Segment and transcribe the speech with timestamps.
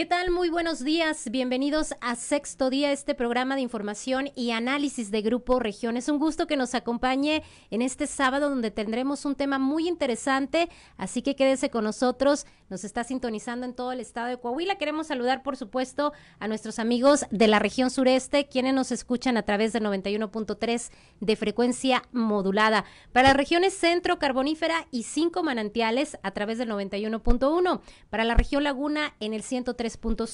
[0.00, 0.30] ¿Qué tal?
[0.30, 1.30] Muy buenos días.
[1.30, 5.98] Bienvenidos a Sexto Día, este programa de información y análisis de Grupo Región.
[5.98, 10.70] Es un gusto que nos acompañe en este sábado donde tendremos un tema muy interesante,
[10.96, 12.46] así que quédese con nosotros.
[12.70, 14.78] Nos está sintonizando en todo el estado de Coahuila.
[14.78, 19.42] Queremos saludar, por supuesto, a nuestros amigos de la región sureste, quienes nos escuchan a
[19.42, 22.86] través de 91.3 de frecuencia modulada.
[23.12, 27.80] Para las regiones centro, carbonífera y cinco manantiales a través del 91.1.
[28.08, 30.26] Para la región laguna en el 103 punto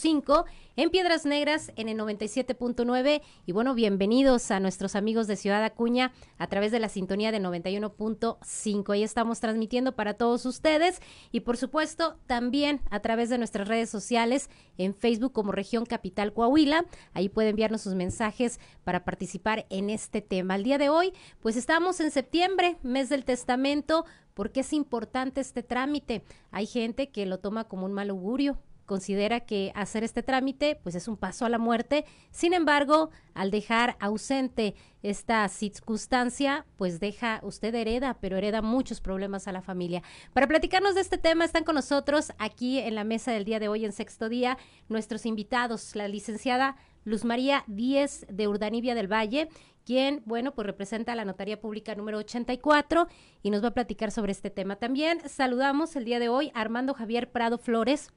[0.77, 6.13] en Piedras Negras en el 97.9 y bueno, bienvenidos a nuestros amigos de Ciudad Acuña
[6.39, 8.93] a través de la sintonía de 91.5.
[8.93, 11.01] Ahí estamos transmitiendo para todos ustedes
[11.33, 16.33] y por supuesto también a través de nuestras redes sociales en Facebook como Región Capital
[16.33, 16.85] Coahuila.
[17.15, 20.57] Ahí puede enviarnos sus mensajes para participar en este tema.
[20.57, 24.05] El día de hoy, pues estamos en septiembre, mes del testamento.
[24.35, 26.23] porque es importante este trámite?
[26.51, 30.95] Hay gente que lo toma como un mal augurio, considera que hacer este trámite pues
[30.95, 32.05] es un paso a la muerte.
[32.31, 39.47] Sin embargo, al dejar ausente esta circunstancia, pues deja usted hereda, pero hereda muchos problemas
[39.47, 40.03] a la familia.
[40.33, 43.69] Para platicarnos de este tema están con nosotros aquí en la mesa del día de
[43.69, 49.49] hoy en sexto día nuestros invitados, la licenciada Luz María Díez de Urdanibia del Valle,
[49.85, 53.07] quien, bueno, pues representa la Notaría Pública número 84
[53.43, 54.77] y nos va a platicar sobre este tema.
[54.77, 58.11] También saludamos el día de hoy a Armando Javier Prado Flores,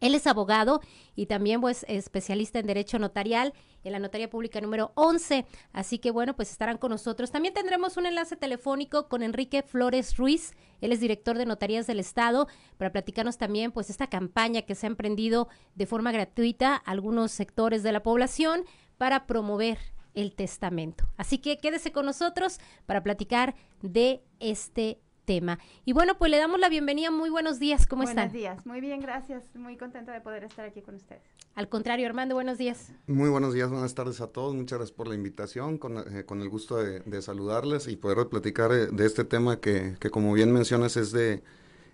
[0.00, 0.80] él es abogado
[1.14, 5.46] y también pues especialista en derecho notarial en la Notaría Pública número 11.
[5.72, 7.30] Así que bueno, pues estarán con nosotros.
[7.30, 10.52] También tendremos un enlace telefónico con Enrique Flores Ruiz.
[10.80, 12.46] Él es director de Notarías del Estado
[12.76, 17.82] para platicarnos también pues esta campaña que se ha emprendido de forma gratuita algunos sectores
[17.82, 18.64] de la población
[18.98, 19.78] para promover
[20.14, 21.08] el testamento.
[21.16, 25.58] Así que quédese con nosotros para platicar de este tema.
[25.84, 27.10] Y bueno, pues le damos la bienvenida.
[27.10, 28.28] Muy buenos días, ¿cómo están?
[28.28, 29.44] Buenos días, muy bien, gracias.
[29.54, 31.20] Muy contenta de poder estar aquí con ustedes.
[31.54, 32.92] Al contrario, Armando, buenos días.
[33.06, 34.54] Muy buenos días, buenas tardes a todos.
[34.54, 38.86] Muchas gracias por la invitación, con, eh, el gusto de, saludarles y poder platicar eh,
[38.86, 41.42] de este tema que, que, como bien mencionas, es, de,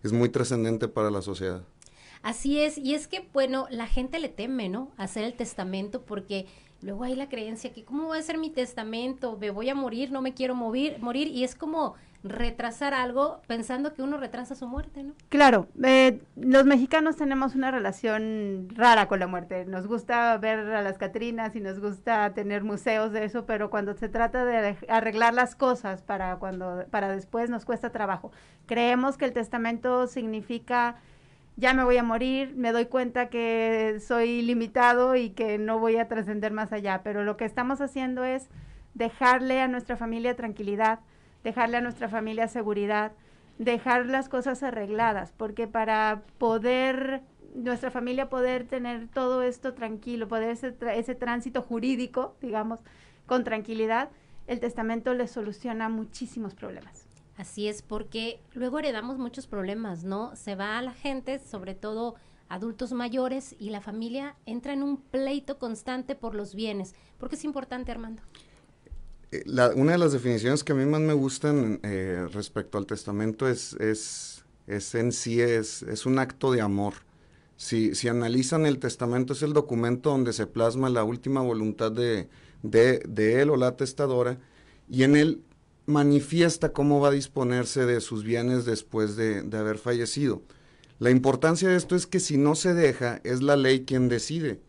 [0.03, 1.63] es muy trascendente para la sociedad.
[2.23, 4.91] Así es, y es que, bueno, la gente le teme, ¿no?
[4.97, 6.47] Hacer el testamento porque
[6.81, 9.37] luego hay la creencia que, ¿cómo va a ser mi testamento?
[9.41, 13.95] Me voy a morir, no me quiero morir, morir, y es como retrasar algo pensando
[13.95, 15.15] que uno retrasa su muerte, ¿no?
[15.29, 19.65] Claro, eh, los mexicanos tenemos una relación rara con la muerte.
[19.65, 23.95] Nos gusta ver a las Catrinas y nos gusta tener museos de eso, pero cuando
[23.95, 28.31] se trata de arreglar las cosas para cuando para después nos cuesta trabajo.
[28.67, 30.97] Creemos que el testamento significa
[31.57, 35.97] ya me voy a morir, me doy cuenta que soy limitado y que no voy
[35.97, 38.49] a trascender más allá, pero lo que estamos haciendo es
[38.95, 41.01] dejarle a nuestra familia tranquilidad,
[41.45, 43.13] dejarle a nuestra familia seguridad,
[43.59, 47.23] dejar las cosas arregladas, porque para poder
[47.55, 52.81] nuestra familia poder tener todo esto tranquilo, poder ese, ese tránsito jurídico, digamos,
[53.27, 54.11] con tranquilidad,
[54.47, 57.07] el testamento le soluciona muchísimos problemas.
[57.37, 60.37] Así es, porque luego heredamos muchos problemas, ¿no?
[60.37, 62.15] Se va a la gente, sobre todo
[62.49, 66.95] adultos mayores, y la familia entra en un pleito constante por los bienes.
[67.19, 68.23] ¿Por qué es importante, Armando?
[69.77, 73.73] Una de las definiciones que a mí más me gustan eh, respecto al testamento es,
[73.75, 76.95] es, es en sí, es, es, un acto de amor.
[77.57, 82.29] Si, si, analizan el testamento, es el documento donde se plasma la última voluntad de,
[82.63, 84.39] de, de él o la testadora,
[84.91, 85.43] y en él
[85.87, 90.43] manifiesta cómo va a disponerse de sus bienes después de, de haber fallecido.
[90.99, 94.61] La importancia de esto es que si no se deja, es la ley quien decide.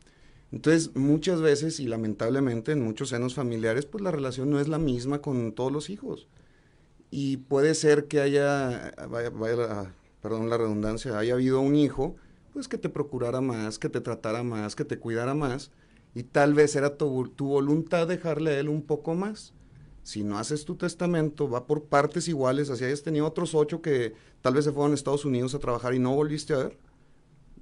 [0.54, 4.78] Entonces, muchas veces y lamentablemente en muchos senos familiares, pues la relación no es la
[4.78, 6.28] misma con todos los hijos.
[7.10, 9.32] Y puede ser que haya, vaya,
[10.22, 12.18] perdón la redundancia, haya habido un hijo,
[12.54, 15.72] pues que te procurara más, que te tratara más, que te cuidara más,
[16.14, 19.56] y tal vez era tu, tu voluntad dejarle a él un poco más.
[20.04, 24.14] Si no haces tu testamento, va por partes iguales, así hayas tenido otros ocho que
[24.42, 26.78] tal vez se fueron a Estados Unidos a trabajar y no volviste a ver,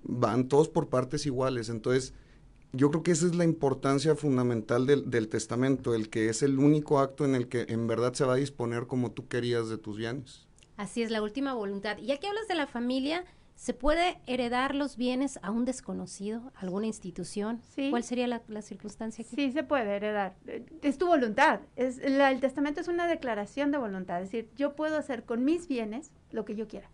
[0.04, 1.70] van todos por partes iguales.
[1.70, 2.14] Entonces,
[2.74, 7.00] yo creo que esa es la importancia fundamental del, testamento, el que es el único
[7.00, 9.98] acto en el que en verdad se va a disponer como tú querías de tus
[9.98, 10.48] bienes.
[10.78, 11.98] Así es, la última voluntad.
[11.98, 13.26] Y ya que hablas de la familia,
[13.56, 17.62] ¿se puede heredar los bienes a un desconocido, alguna institución?
[17.76, 17.90] Sí.
[17.90, 19.36] ¿Cuál sería la, circunstancia aquí?
[19.36, 20.36] Sí, se puede heredar.
[20.82, 21.60] Es tu voluntad.
[21.76, 24.22] Es, el testamento es una declaración de voluntad.
[24.22, 26.90] Es decir, yo puedo hacer con mis bienes lo que yo quiera.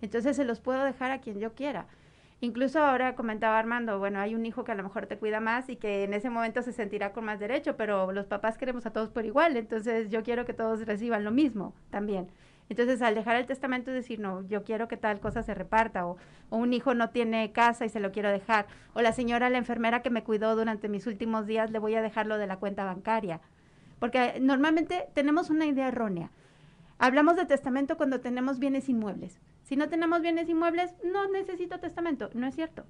[0.00, 1.86] Entonces se los puedo dejar a quien yo quiera.
[2.44, 5.68] Incluso ahora comentaba Armando, bueno, hay un hijo que a lo mejor te cuida más
[5.68, 8.90] y que en ese momento se sentirá con más derecho, pero los papás queremos a
[8.90, 12.26] todos por igual, entonces yo quiero que todos reciban lo mismo también.
[12.68, 16.16] Entonces, al dejar el testamento, decir, no, yo quiero que tal cosa se reparta, o,
[16.50, 19.58] o, un hijo no tiene casa y se lo quiero dejar, o la señora, la
[19.58, 22.84] enfermera que me cuidó durante mis últimos días, le voy a dejarlo de la cuenta
[22.84, 23.40] bancaria.
[24.00, 26.32] Porque normalmente tenemos una idea errónea.
[26.98, 29.38] Hablamos de testamento cuando tenemos bienes inmuebles.
[29.72, 32.28] Si no tenemos bienes inmuebles, no necesito testamento.
[32.34, 32.84] No es cierto.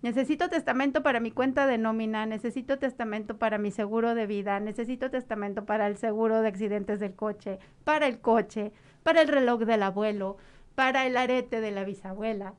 [0.00, 5.10] Necesito testamento para mi cuenta de nómina, necesito testamento para mi seguro de vida, necesito
[5.10, 8.72] testamento para el seguro de accidentes del coche, para el coche,
[9.02, 10.38] para el reloj del abuelo,
[10.74, 12.54] para el arete de la bisabuela.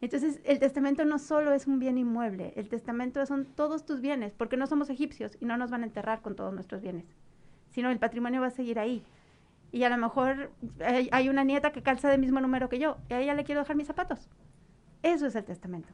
[0.00, 4.32] Entonces, el testamento no solo es un bien inmueble, el testamento son todos tus bienes,
[4.32, 7.04] porque no somos egipcios y no nos van a enterrar con todos nuestros bienes,
[7.68, 9.04] sino el patrimonio va a seguir ahí.
[9.72, 10.50] Y a lo mejor
[10.84, 13.60] hay, una nieta que calza del mismo número que yo, y a ella le quiero
[13.60, 14.28] dejar mis zapatos.
[15.02, 15.88] Eso es el testamento.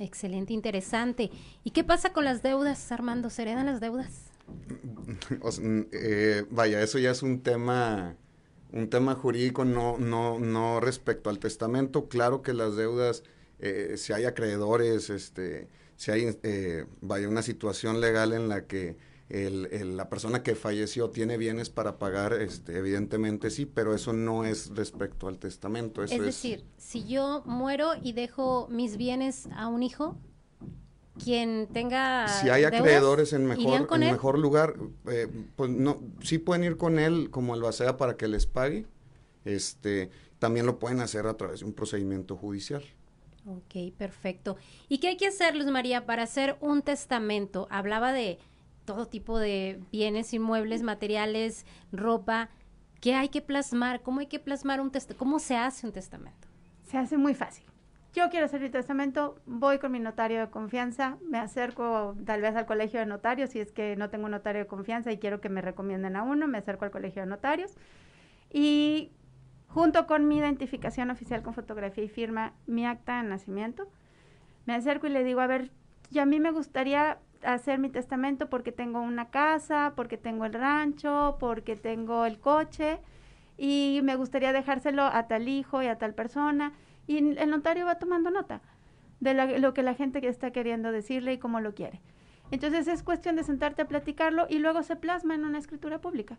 [0.00, 1.30] Excelente, interesante.
[1.64, 3.30] ¿Y qué pasa con las deudas, Armando?
[3.30, 4.30] ¿Se heredan las deudas?
[5.92, 8.16] Eh, vaya, eso ya es un tema,
[8.72, 12.08] un tema jurídico, no, no, no respecto al testamento.
[12.08, 13.24] Claro que las deudas,
[13.58, 18.96] eh, si hay acreedores, este, si hay, eh, vaya, una situación legal en la que
[19.28, 24.44] el, la persona que falleció tiene bienes para pagar, este, evidentemente sí, pero eso no
[24.44, 26.02] es respecto al testamento.
[26.02, 30.16] es decir, si yo muero y dejo mis bienes a un hijo,
[31.22, 34.76] quien tenga si hay acreedores en mejor en mejor lugar
[35.10, 35.26] eh,
[35.56, 38.86] pues no sí pueden ir con él como albacea para que les pague
[39.44, 42.84] este también lo pueden hacer a través de un procedimiento judicial
[43.48, 44.56] Ok, perfecto.
[44.90, 47.66] ¿Y qué hay que hacer, Luz María, para hacer un testamento?
[47.70, 48.38] Hablaba de
[48.88, 52.48] todo tipo de bienes inmuebles, materiales, ropa.
[53.02, 54.00] ¿Qué hay que plasmar?
[54.00, 55.18] ¿Cómo hay que plasmar un testamento?
[55.18, 56.48] ¿Cómo se hace un testamento?
[56.84, 57.66] Se hace muy fácil.
[58.14, 62.56] Yo quiero hacer mi testamento, voy con mi notario de confianza, me acerco tal vez
[62.56, 65.42] al colegio de notarios, si es que no tengo un notario de confianza y quiero
[65.42, 67.76] que me recomienden a uno, me acerco al colegio de notarios
[68.50, 69.12] y
[69.66, 73.86] junto con mi identificación oficial con fotografía y firma, mi acta de nacimiento,
[74.64, 75.70] me acerco y le digo, a ver,
[76.10, 80.52] y a mí me gustaría hacer mi testamento porque tengo una casa, porque tengo el
[80.52, 82.98] rancho, porque tengo el coche
[83.56, 86.72] y me gustaría dejárselo a tal hijo y a tal persona.
[87.06, 88.60] Y el notario va tomando nota
[89.20, 92.00] de lo que la gente está queriendo decirle y cómo lo quiere.
[92.50, 96.38] Entonces es cuestión de sentarte a platicarlo y luego se plasma en una escritura pública.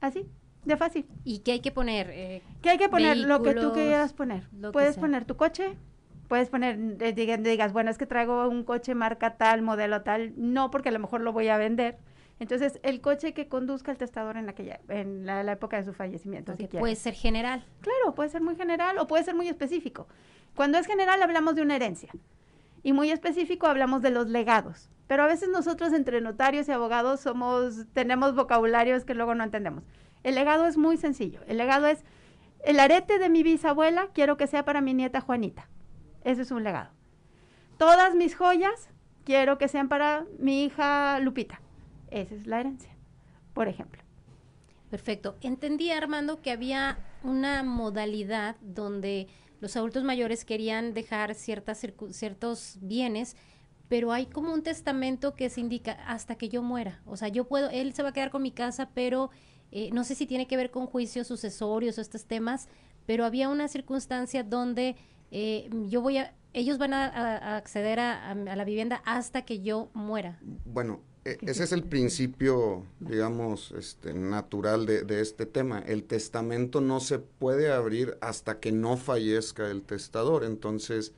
[0.00, 0.26] Así,
[0.64, 1.06] de fácil.
[1.24, 2.10] ¿Y qué hay que poner?
[2.10, 3.16] Eh, ¿Qué hay que poner?
[3.16, 4.48] Lo que tú quieras poner.
[4.72, 5.76] Puedes poner tu coche,
[6.34, 10.68] puedes poner, eh, digas, bueno, es que traigo un coche marca tal, modelo tal, no,
[10.72, 11.96] porque a lo mejor lo voy a vender.
[12.40, 16.56] Entonces, el coche que conduzca el testador en, aquella, en la, época de su fallecimiento.
[16.56, 17.64] Si puede ser general.
[17.82, 20.08] Claro, puede ser muy general o puede ser muy específico.
[20.56, 22.10] Cuando es general hablamos de una herencia
[22.82, 24.90] y muy específico hablamos de los legados.
[25.06, 29.84] Pero a veces nosotros entre notarios y abogados somos, tenemos vocabularios que luego no entendemos.
[30.24, 31.42] El legado es muy sencillo.
[31.46, 32.02] El legado es
[32.64, 35.68] el arete de mi bisabuela, quiero que sea para mi nieta Juanita.
[36.24, 36.90] Ese es un legado.
[37.78, 38.88] Todas mis joyas
[39.24, 41.60] quiero que sean para mi hija Lupita.
[42.10, 42.90] Esa es la herencia,
[43.52, 44.02] por ejemplo.
[44.90, 45.36] Perfecto.
[45.40, 49.28] Entendí, Armando, que había una modalidad donde
[49.60, 53.36] los adultos mayores querían dejar ciertas, ciertos bienes,
[53.88, 57.02] pero hay como un testamento que se indica hasta que yo muera.
[57.06, 59.30] O sea, yo puedo, él se va a quedar con mi casa, pero
[59.72, 62.68] eh, no sé si tiene que ver con juicios sucesorios o estos temas,
[63.06, 64.96] pero había una circunstancia donde
[65.36, 70.38] eh, yo voy a, ellos van a, acceder a, la vivienda hasta que yo muera.
[70.64, 75.80] Bueno, e, ese es el principio, digamos, este, natural de, este tema.
[75.80, 80.44] El testamento no se puede abrir hasta que no fallezca el testador.
[80.44, 81.12] Entonces,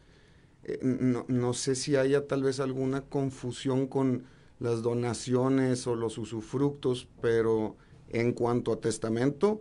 [0.64, 4.24] eh, no, no, sé si haya tal vez alguna confusión con
[4.60, 7.76] las donaciones o los usufructos, pero
[8.08, 9.60] en cuanto a testamento,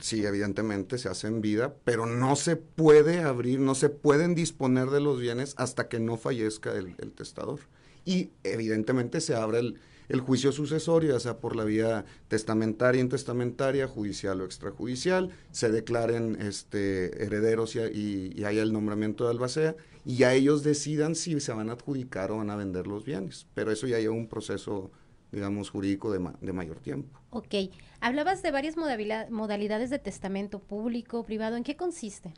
[0.00, 4.90] sí, evidentemente se hace en vida, pero no se puede abrir, no se pueden disponer
[4.90, 7.60] de los bienes hasta que no fallezca el, testador.
[8.04, 9.60] Y evidentemente se abre
[10.08, 16.36] el, juicio sucesorio, ya sea por la vía testamentaria, intestamentaria, judicial o extrajudicial, se declaren
[16.40, 21.52] este, herederos y, y, hay el nombramiento de albacea, y ya ellos decidan si se
[21.52, 23.46] van a adjudicar o van a vender los bienes.
[23.54, 24.90] Pero eso ya lleva un proceso
[25.32, 27.21] digamos, jurídico de, de mayor tiempo.
[27.32, 27.54] Ok.
[28.00, 31.56] Hablabas de varias modalidades de testamento público, privado.
[31.56, 32.32] ¿En qué consiste?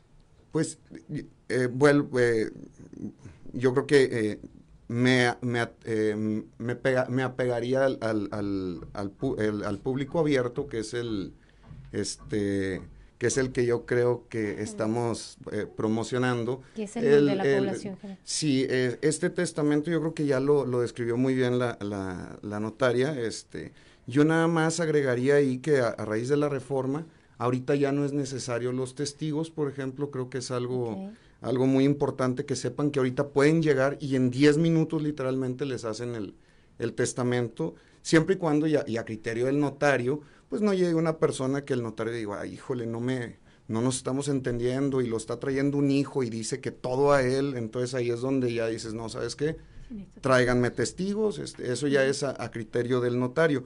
[0.51, 0.79] Pues,
[1.49, 2.49] eh, bueno, eh,
[3.51, 4.39] yo creo que eh,
[4.87, 5.67] me, me,
[6.57, 11.33] me, pega, me, apegaría al, al, al, al, público abierto, que es el,
[11.91, 12.81] este,
[13.17, 16.61] que es el que yo creo que estamos eh, promocionando.
[16.75, 18.19] Que es el, de la población general.
[18.23, 22.59] Sí, eh, este testamento yo creo que ya lo, lo describió muy bien la, la,
[22.59, 23.17] notaria.
[23.17, 23.71] Este,
[24.07, 27.05] yo nada más agregaría ahí que a, raíz de la reforma
[27.37, 31.83] Ahorita ya no es necesario los testigos, por ejemplo, creo que es algo, algo muy
[31.83, 36.33] importante que sepan que ahorita pueden llegar y en 10 minutos literalmente les hacen el,
[36.79, 41.65] el testamento, siempre y cuando, y a, criterio del notario, pues no llegue una persona
[41.65, 45.37] que el notario diga, Ay, híjole, no me, no nos estamos entendiendo y lo está
[45.37, 48.93] trayendo un hijo y dice que todo a él, entonces ahí es donde ya dices,
[48.93, 49.57] no, ¿sabes qué?
[50.21, 53.65] Tráiganme testigos, este, eso ya es a, criterio del notario.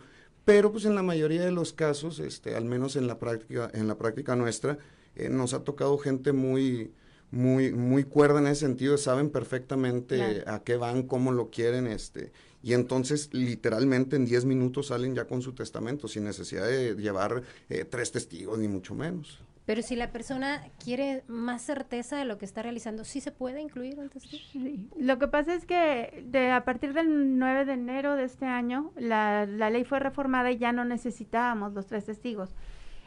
[0.49, 3.87] Pero pues en la mayoría de los casos, este, al menos en la práctica, en
[3.87, 4.79] la práctica nuestra,
[5.15, 6.91] eh, nos ha tocado gente muy,
[7.29, 12.31] muy, muy cuerda en ese sentido, saben perfectamente a qué van, cómo lo quieren, este,
[12.63, 17.43] y entonces literalmente en 10 minutos salen ya con su testamento, sin necesidad de llevar
[17.69, 19.37] eh, tres testigos, ni mucho menos.
[19.69, 23.61] Pero si la persona quiere más certeza de lo que está realizando, ¿sí se puede
[23.61, 24.41] incluir un testigo?
[24.51, 24.89] Sí.
[24.97, 28.91] Lo que pasa es que de, a partir del 9 de enero de este año,
[28.95, 32.55] la, la ley fue reformada y ya no necesitábamos los tres testigos.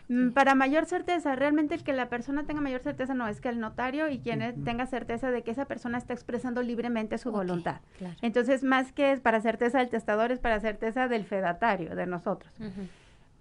[0.06, 3.48] Mm, para mayor certeza, realmente el que la persona tenga mayor certeza no es que
[3.48, 7.80] el notario y quien tenga certeza de que esa persona está expresando libremente su voluntad.
[8.20, 12.52] Entonces, más que es para certeza del testador, es para certeza del fedatario, de nosotros.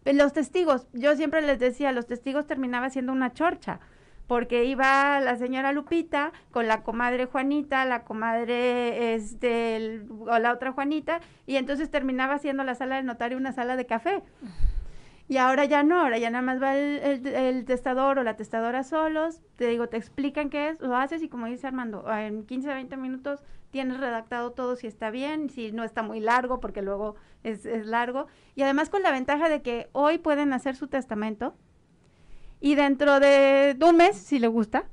[0.05, 3.79] Los testigos, yo siempre les decía, los testigos terminaba siendo una chorcha
[4.31, 10.71] porque iba la señora Lupita con la comadre Juanita, la comadre este, o la otra
[10.71, 14.23] Juanita, y entonces terminaba siendo la sala del notario una sala de café.
[15.31, 19.41] Y ahora ya no, ahora ya nada más va el, testador o la testadora solos,
[19.55, 22.73] te digo, te explican qué es, lo haces y como dice Armando, en 15 a
[22.73, 27.15] 20 minutos tienes redactado todo si está bien, si no está muy largo, porque luego
[27.43, 28.27] es, es largo.
[28.55, 31.55] Y además con la ventaja de que hoy pueden hacer su testamento
[32.59, 34.89] y dentro de un mes, si le gusta,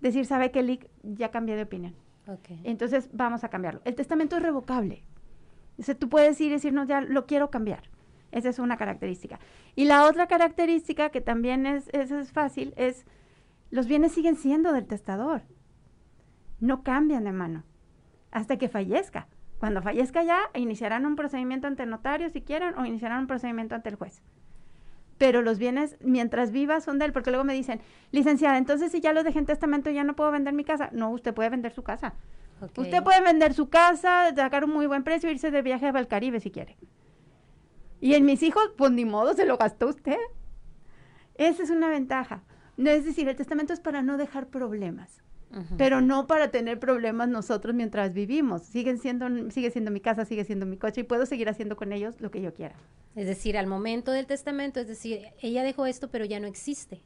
[0.00, 1.96] decir, sabe que Lick ya cambié de opinión.
[2.28, 2.60] Okay.
[2.62, 3.80] Entonces vamos a cambiarlo.
[3.84, 5.02] El testamento es revocable.
[5.80, 7.90] O sea, tú puedes ir y decir, no, ya lo quiero cambiar.
[8.32, 9.38] Esa es una característica.
[9.74, 13.04] Y la otra característica que también es, es, fácil es
[13.70, 15.42] los bienes siguen siendo del testador.
[16.60, 17.64] No cambian de mano
[18.30, 19.28] hasta que fallezca.
[19.58, 23.74] Cuando fallezca ya, iniciarán un procedimiento ante el notario si quieren o iniciarán un procedimiento
[23.74, 24.22] ante el juez.
[25.18, 29.00] Pero los bienes, mientras viva, son de él, porque luego me dicen, licenciada, entonces si
[29.00, 30.88] ya lo dejé en testamento, ya no puedo vender mi casa.
[30.92, 32.14] No, usted puede vender su casa.
[32.76, 36.08] Usted puede vender su casa, sacar un muy buen precio e irse de viaje al
[36.08, 36.76] Caribe si quiere.
[38.00, 40.16] Y en mis hijos, pues ni modo, se lo gastó usted.
[41.34, 42.42] Esa es una ventaja.
[42.76, 45.22] No es decir, el testamento es para no dejar problemas,
[45.76, 48.62] pero no para tener problemas nosotros mientras vivimos.
[48.62, 51.92] Siguen siendo, sigue siendo mi casa, sigue siendo mi coche y puedo seguir haciendo con
[51.92, 52.76] ellos lo que yo quiera.
[53.16, 57.02] Es decir, al momento del testamento, es decir, ella dejó esto, pero ya no existe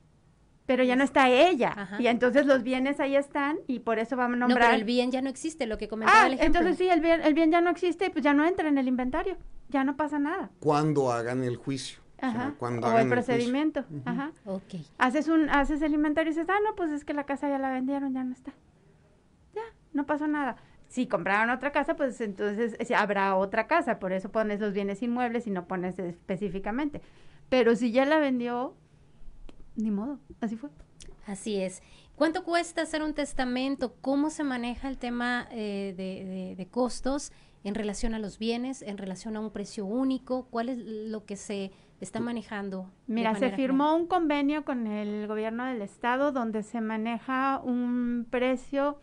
[0.67, 1.97] pero ya no está ella.
[1.99, 4.61] Y entonces los bienes ahí están y por eso vamos a nombrar.
[4.61, 6.61] No, pero el bien ya no existe, lo que comentaba ah, el ejemplo.
[6.61, 8.79] Entonces sí, el bien, el bien ya no existe y pues ya no entra en
[8.79, 9.37] el inventario,
[9.69, 10.51] ya no pasa nada.
[10.61, 11.99] Cuando hagan el juicio.
[12.21, 12.55] Ajá.
[12.59, 13.85] O, el procedimiento.
[14.07, 14.33] Ajá.
[14.47, 14.77] Ok.
[14.97, 17.59] Haces, un, haces el inventario y dices, ah, no, pues es que la casa ya
[17.59, 18.55] la vendieron, ya no está.
[19.55, 20.57] Ya, no pasó nada.
[20.89, 25.47] Si compraron otra casa, pues entonces habrá otra casa, por eso pones los bienes inmuebles
[25.47, 27.03] y no pones específicamente.
[27.51, 28.75] Pero si ya la vendió,
[29.77, 30.71] ni modo, así fue.
[31.27, 31.83] Así es.
[32.17, 33.97] ¿Cuánto cuesta hacer un testamento?
[34.01, 37.33] ¿Cómo se maneja el tema eh, de, costos
[37.65, 40.47] en relación a los bienes, en relación a un precio único?
[40.51, 42.91] ¿Cuál es lo que se está manejando?
[43.07, 49.01] Mira, se firmó un convenio con el gobierno del estado donde se maneja un precio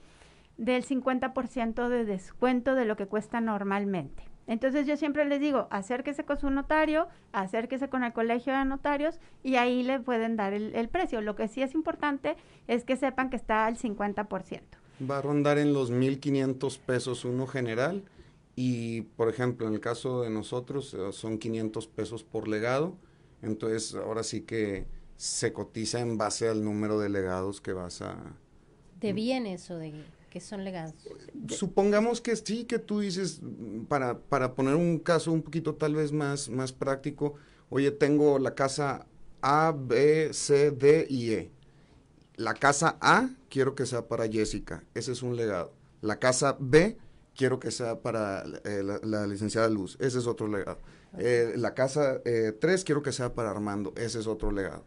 [0.57, 4.30] del 50% de descuento de lo que cuesta normalmente.
[4.48, 9.19] Entonces yo siempre les digo, acérquese con su notario, acérquese con el colegio de notarios
[9.43, 11.21] y ahí le pueden dar el, precio.
[11.21, 12.36] Lo que sí es importante
[12.67, 14.62] es que sepan que está al 50%.
[15.10, 18.03] Va a rondar en los 1.500 pesos uno general
[18.55, 22.98] y, por ejemplo, en el caso de nosotros eh, son 500 pesos por legado.
[23.41, 28.17] Entonces ahora sí que se cotiza en base al número de legados que vas a...
[29.00, 29.93] ¿De bienes o de...?
[30.31, 30.95] Que son legados.
[31.50, 33.41] Supongamos que sí, que tú dices,
[33.88, 37.35] para, para poner un caso un poquito tal vez más, más práctico,
[37.69, 39.05] oye, tengo la casa
[39.41, 41.51] A, B, C, D y E.
[42.38, 45.73] La casa A quiero que sea para Jessica, ese es un legado.
[46.01, 46.97] La casa B
[47.35, 50.79] quiero que sea para eh, la, licenciada Luz, ese es otro legado.
[51.17, 54.85] Eh, la casa 3 eh, quiero que sea para Armando, ese es otro legado.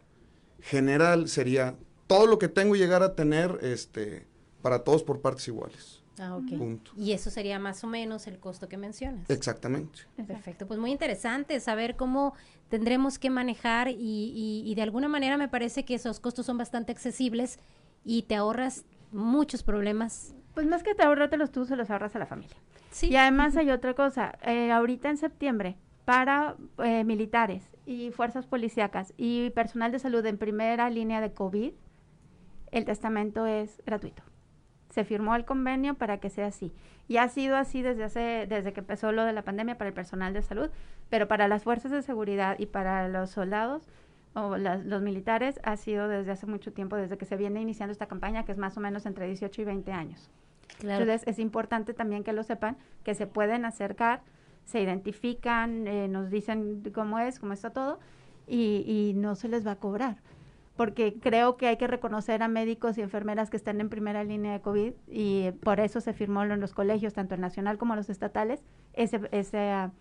[0.59, 4.25] General sería todo lo que tengo llegar a tener, este,
[4.65, 6.01] para todos por partes iguales.
[6.17, 6.79] Ah, ok.
[6.97, 9.29] Y eso sería más o menos el costo que mencionas.
[9.29, 9.99] Exactamente.
[10.25, 12.33] Perfecto, pues muy interesante saber cómo
[12.67, 17.59] tendremos que manejar y, de alguna manera me parece que esos costos son bastante accesibles
[18.03, 20.33] y te ahorras muchos problemas.
[20.55, 22.57] Pues más que te ahorrártelos tú, se los ahorras a la familia.
[22.89, 23.09] Sí.
[23.09, 29.13] Y además hay otra cosa, eh, ahorita en septiembre, para eh, militares y fuerzas policíacas
[29.15, 31.71] y personal de salud en primera línea de COVID,
[32.71, 34.23] el testamento es gratuito.
[34.95, 36.71] Se firmó el convenio para que sea así.
[37.09, 39.93] Y ha sido así desde hace, desde que empezó lo de la pandemia para el
[39.93, 40.69] personal de salud,
[41.09, 43.89] pero para las fuerzas de seguridad y para los soldados
[44.35, 48.05] o los militares ha sido desde hace mucho tiempo, desde que se viene iniciando esta
[48.05, 50.31] campaña, que es más o menos entre 18 y 20 años.
[50.81, 54.21] Entonces es importante también que lo sepan, que se pueden acercar,
[54.63, 57.99] se identifican, eh, nos dicen cómo es, cómo está todo,
[58.47, 60.21] y, y no se les va a cobrar
[60.75, 64.53] porque creo que hay que reconocer a médicos y enfermeras que están en primera línea
[64.53, 68.09] de COVID y por eso se firmó en los colegios, tanto el nacional como los
[68.09, 68.61] estatales,
[68.93, 69.91] ese, esa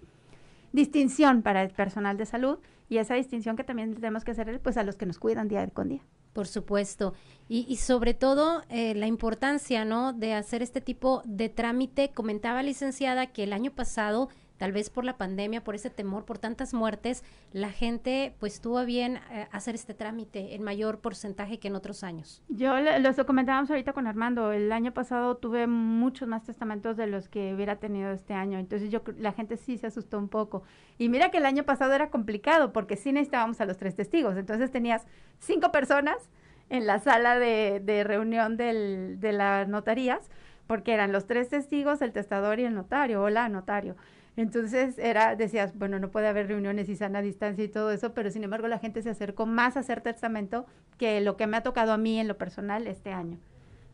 [0.73, 4.77] distinción para el personal de salud y esa distinción que también tenemos que hacer pues
[4.77, 6.03] a los que nos cuidan día con día.
[6.33, 7.15] Por supuesto.
[7.49, 10.13] Y, y sobre todo eh, la importancia, ¿no?
[10.13, 12.11] De hacer este tipo de trámite.
[12.11, 16.39] Comentaba licenciada que el año pasado tal vez por la pandemia, por ese temor, por
[16.39, 21.69] tantas muertes, la gente pues tuvo bien eh, hacer este trámite en mayor porcentaje que
[21.69, 22.43] en otros años.
[22.49, 27.29] Yo lo comentábamos ahorita con Armando, el año pasado tuve muchos más testamentos de los
[27.29, 30.63] que hubiera tenido este año, entonces yo la gente sí se asustó un poco.
[30.99, 34.37] Y mira que el año pasado era complicado porque sí necesitábamos a los tres testigos,
[34.37, 35.07] entonces tenías
[35.39, 36.31] cinco personas
[36.71, 40.31] en la sala de, reunión de las notarías,
[40.67, 43.97] porque eran los tres testigos, el testador y el notario, o la notario.
[44.37, 48.31] Entonces era, decías, bueno, no puede haber reuniones y sana distancia y todo eso, pero
[48.31, 50.67] sin embargo la gente se acercó más a hacer testamento
[50.99, 53.39] que lo que me ha tocado a mí en lo personal este año.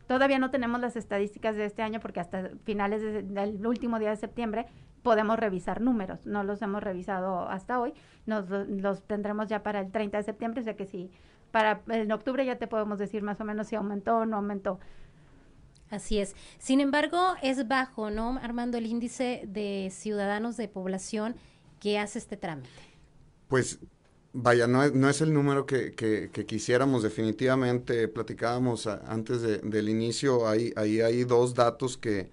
[0.07, 4.17] Todavía no tenemos las estadísticas de este año porque hasta finales del último día de
[4.17, 4.65] septiembre
[5.03, 6.25] podemos revisar números.
[6.25, 7.93] No los hemos revisado hasta hoy.
[8.25, 11.11] Nos los tendremos ya para el 30 de septiembre, o sea que sí,
[11.51, 14.79] para en octubre ya te podemos decir más o menos si aumentó o no aumentó.
[15.91, 16.35] Así es.
[16.57, 21.35] Sin embargo, es bajo, ¿no, Armando, el índice de ciudadanos de población
[21.79, 22.69] que hace este trámite?
[23.49, 23.79] Pues
[24.31, 25.93] vaya, no es, no es el número que,
[26.47, 28.07] quisiéramos definitivamente.
[28.07, 32.31] Platicábamos antes del inicio, ahí, hay dos datos que,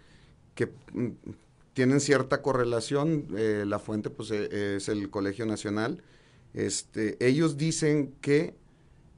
[0.55, 1.09] que mm,
[1.75, 3.27] tienen cierta correlación.
[3.37, 6.03] Eh, la fuente pues, e, es el Colegio Nacional.
[6.55, 8.55] Este, ellos dicen que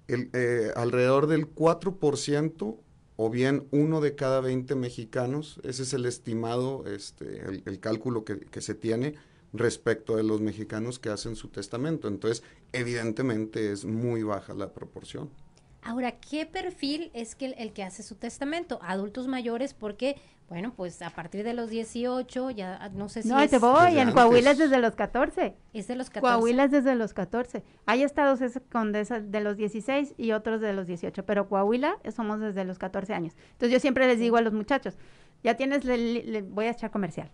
[0.08, 2.78] el, eh, alrededor del 4%
[3.22, 8.38] o bien uno de cada 20 mexicanos, ese es el estimado, este, el, cálculo que,
[8.38, 9.14] que, se tiene
[9.52, 12.08] respecto de los mexicanos que hacen su testamento.
[12.08, 15.28] Entonces, evidentemente es muy baja la proporción.
[15.82, 18.78] Ahora, ¿qué perfil es que el, que hace su testamento?
[18.82, 20.16] Adultos mayores, porque,
[20.48, 23.28] bueno, pues a partir de los 18, ya ah, no sé si.
[23.28, 25.54] No, te voy, en Coahuila es desde los 14.
[25.72, 26.20] Es de los 14.
[26.20, 27.62] Coahuila es desde los 14.
[27.86, 28.40] Hay estados
[28.70, 32.78] con de, de, los 16 y otros de los 18, pero Coahuila somos desde los
[32.78, 33.34] 14 años.
[33.52, 34.98] Entonces yo siempre les digo a los muchachos,
[35.42, 37.30] ya tienes, le voy a echar comercial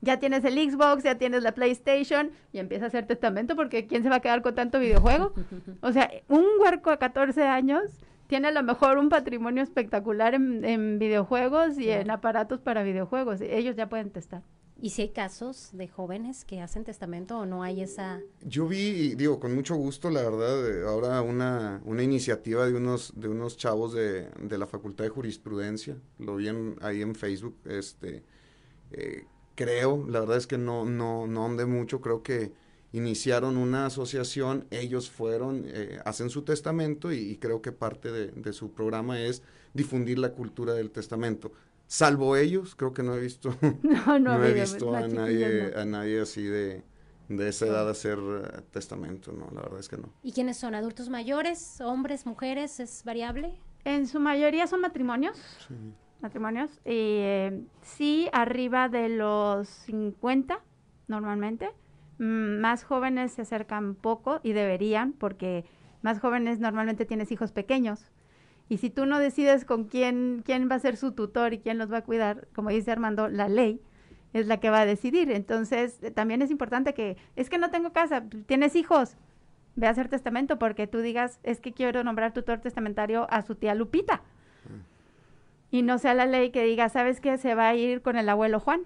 [0.00, 4.02] ya tienes el Xbox, ya tienes la PlayStation y empieza a hacer testamento porque ¿quién
[4.02, 5.32] se va a quedar con tanto videojuego?
[5.82, 7.82] O sea, un huerco a 14 años
[8.26, 13.40] tiene a lo mejor un patrimonio espectacular en, videojuegos y en aparatos para videojuegos.
[13.40, 14.42] Ellos ya pueden testar.
[14.80, 18.20] ¿Y si hay casos de jóvenes que hacen testamento o no hay esa...?
[18.42, 23.28] Yo vi, digo, con mucho gusto, la verdad, ahora una, una iniciativa de unos, de
[23.28, 26.48] unos chavos de, de la Facultad de Jurisprudencia, lo vi
[26.82, 28.22] ahí en Facebook, este,
[28.92, 29.26] eh,
[29.60, 32.54] creo, la verdad es que no, no, no andé mucho, creo que
[32.92, 38.72] iniciaron una asociación, ellos fueron, eh, hacen su testamento y, creo que parte de, su
[38.72, 39.42] programa es
[39.74, 41.52] difundir la cultura del testamento.
[41.86, 43.54] Salvo ellos, creo que no he visto,
[44.20, 46.82] no, he visto a nadie, a nadie así de,
[47.28, 50.10] de esa edad hacer eh, testamento, no, la verdad es que no.
[50.22, 50.74] ¿Y quiénes son?
[50.74, 52.80] ¿Adultos mayores, hombres, mujeres?
[52.80, 53.60] ¿Es variable?
[53.84, 55.36] En su mayoría son matrimonios.
[55.68, 55.74] Sí
[56.22, 56.80] matrimonios.
[56.84, 60.60] Eh, sí, arriba de los 50
[61.08, 61.70] normalmente.
[62.18, 65.64] Mm, más jóvenes se acercan poco y deberían porque
[66.02, 68.10] más jóvenes normalmente tienes hijos pequeños.
[68.68, 71.78] Y si tú no decides con quién, quién va a ser su tutor y quién
[71.78, 73.80] los va a cuidar, como dice Armando, la ley
[74.32, 75.30] es la que va a decidir.
[75.32, 79.16] Entonces, eh, también es importante que, es que no tengo casa, tienes hijos,
[79.74, 83.56] ve a hacer testamento porque tú digas, es que quiero nombrar tutor testamentario a su
[83.56, 84.22] tía Lupita
[85.70, 87.38] y no sea la ley que diga, ¿sabes qué?
[87.38, 88.82] Se va a ir con el abuelo Juan.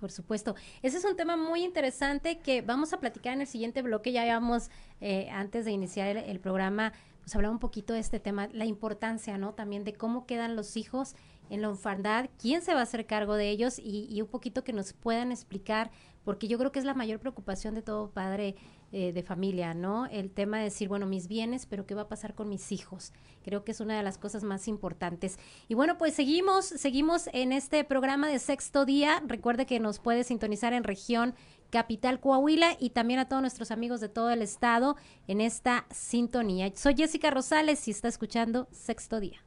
[0.00, 0.54] Por supuesto.
[0.82, 4.12] Ese es un tema muy interesante que vamos a platicar en el siguiente bloque.
[4.12, 8.48] Ya habíamos, eh, antes de iniciar el, programa, pues hablaba un poquito de este tema,
[8.52, 9.54] la importancia, ¿no?
[9.54, 11.14] También de cómo quedan los hijos
[11.48, 14.62] en la orfandad, quién se va a hacer cargo de ellos y, y un poquito
[14.62, 15.90] que nos puedan explicar
[16.24, 18.56] porque yo creo que es la mayor preocupación de todo padre
[18.96, 20.06] eh, de familia, ¿no?
[20.06, 23.12] El tema de decir, bueno, mis bienes, pero ¿qué va a pasar con mis hijos?
[23.42, 25.36] Creo que es una de las cosas más importantes.
[25.66, 29.20] Y bueno, pues seguimos, seguimos en este programa de sexto día.
[29.26, 31.34] Recuerde que nos puede sintonizar en región
[31.70, 34.94] Capital Coahuila y también a todos nuestros amigos de todo el estado
[35.26, 36.70] en esta sintonía.
[36.76, 39.44] Soy Jessica Rosales y está escuchando Sexto Día.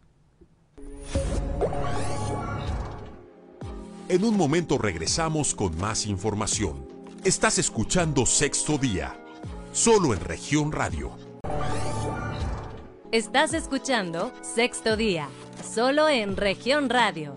[4.09, 6.85] En un momento regresamos con más información.
[7.23, 9.17] Estás escuchando Sexto Día
[9.77, 11.15] solo en región radio.
[13.11, 15.29] Estás escuchando Sexto Día,
[15.63, 17.35] solo en región radio.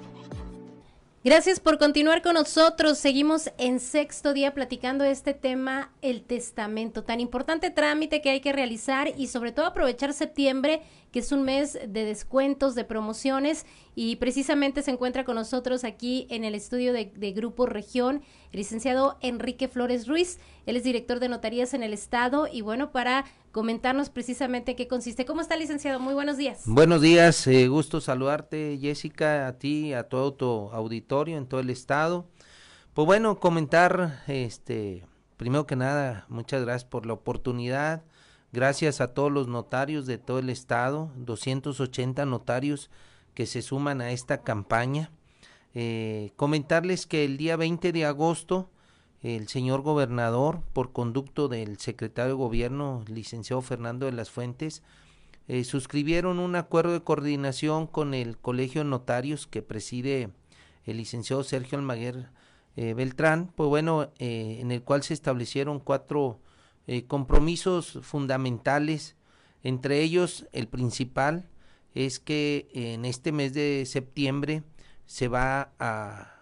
[1.22, 2.96] Gracias por continuar con nosotros.
[2.96, 8.54] Seguimos en sexto día platicando este tema, el testamento, tan importante trámite que hay que
[8.54, 10.80] realizar y sobre todo aprovechar septiembre
[11.12, 16.26] que es un mes de descuentos, de promociones y precisamente se encuentra con nosotros aquí
[16.30, 20.38] en el estudio de, Grupo Región el licenciado Enrique Flores Ruiz.
[20.66, 25.24] Él es director de notarías en el estado y bueno, para comentarnos precisamente qué consiste.
[25.24, 26.00] ¿Cómo está, licenciado?
[26.00, 26.62] Muy buenos días.
[26.66, 31.70] Buenos días, eh, gusto saludarte, Jessica, a ti, a todo tu auditorio en todo el
[31.70, 32.26] estado.
[32.94, 35.04] Pues bueno, comentar, este,
[35.36, 38.02] primero que nada, muchas gracias por la oportunidad
[38.52, 42.90] Gracias a todos los notarios de todo el estado, 280 notarios
[43.32, 45.12] que se suman a esta campaña.
[45.72, 48.68] Eh, comentarles que el día 20 de agosto
[49.22, 54.82] el señor gobernador, por conducto del secretario de gobierno, licenciado Fernando de las Fuentes,
[55.46, 60.30] eh, suscribieron un acuerdo de coordinación con el Colegio de Notarios que preside
[60.86, 62.30] el licenciado Sergio Almaguer
[62.76, 66.40] eh, Beltrán, pues bueno, en el cual se establecieron cuatro
[66.86, 69.16] eh, compromisos fundamentales,
[69.62, 71.48] entre ellos el principal
[71.94, 74.62] es que en este mes de septiembre
[75.06, 76.36] se va a,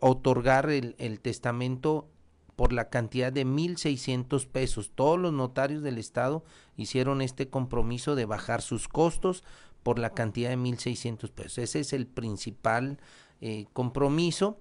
[0.00, 2.08] otorgar el, testamento
[2.56, 4.92] por la cantidad de 1.600 pesos.
[4.94, 6.42] Todos los notarios del Estado
[6.78, 9.44] hicieron este compromiso de bajar sus costos
[9.82, 11.58] por la cantidad de 1.600 pesos.
[11.58, 12.98] Ese es el principal
[13.42, 14.58] eh, compromiso.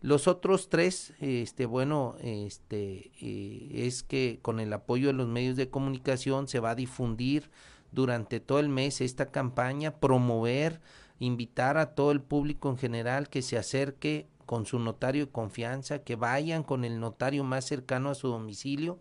[0.00, 5.56] Los otros tres, este, bueno, este, eh, es que con el apoyo de los medios
[5.56, 7.50] de comunicación se va a difundir
[7.90, 10.80] durante todo el mes esta campaña, promover,
[11.18, 15.98] invitar a todo el público en general que se acerque con su notario de confianza,
[16.04, 19.00] que vayan con el notario más cercano a su domicilio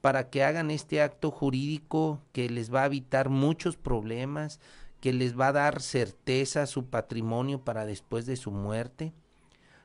[0.00, 4.58] para que hagan este acto jurídico que les va a evitar muchos problemas,
[5.00, 9.12] que les va a dar certeza a su patrimonio para después de su muerte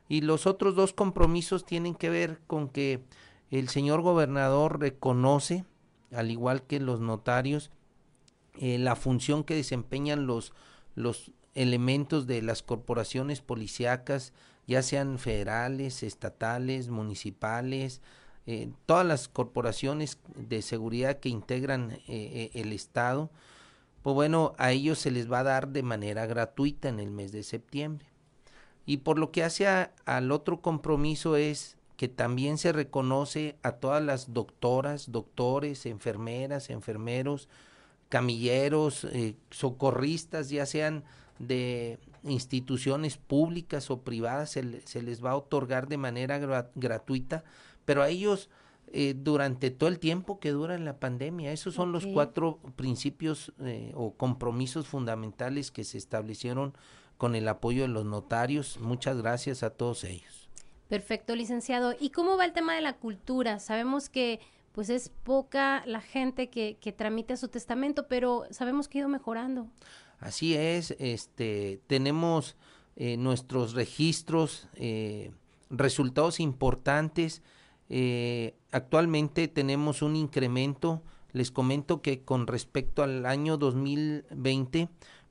[0.10, 3.06] y los otros dos compromisos tienen que ver con que
[3.52, 5.66] el señor gobernador reconoce,
[6.12, 7.70] al igual que los notarios,
[8.60, 10.52] eh, la función que desempeñan los,
[10.96, 14.34] los elementos de las corporaciones policíacas,
[14.66, 18.02] ya sean federales, estatales, municipales,
[18.48, 23.30] eh, todas las corporaciones de seguridad que integran eh, el Estado,
[24.02, 27.32] pues bueno, a ellos se les va a dar de manera gratuita en el mes
[27.32, 28.08] de septiembre.
[28.86, 29.68] Y por lo que hace
[30.06, 37.50] al otro compromiso es que también se reconoce a todas las doctoras, doctores, enfermeras, enfermeros,
[38.08, 41.04] camilleros, eh, socorristas, ya sean
[41.40, 46.40] de instituciones públicas o privadas, se, se les va a otorgar de manera
[46.76, 47.44] gratuita,
[47.86, 48.50] pero a ellos
[48.92, 51.52] eh, durante todo el tiempo que dura la pandemia.
[51.52, 56.74] Esos son los cuatro principios eh, o compromisos fundamentales que se establecieron
[57.20, 58.80] con el apoyo de los notarios.
[58.80, 60.50] Muchas gracias a todos ellos.
[60.88, 61.94] Perfecto, licenciado.
[62.00, 63.60] ¿Y cómo va el tema de la cultura?
[63.60, 64.40] Sabemos que
[64.72, 69.10] pues es poca la gente que, que tramita su testamento, pero sabemos que ha ido
[69.10, 69.68] mejorando.
[70.22, 72.56] Así es, este, tenemos
[72.96, 75.32] eh, nuestros registros, eh,
[75.70, 77.42] resultados importantes.
[77.90, 81.04] Eh, actualmente tenemos un incremento.
[81.34, 84.88] Les comento que con respecto al año 2020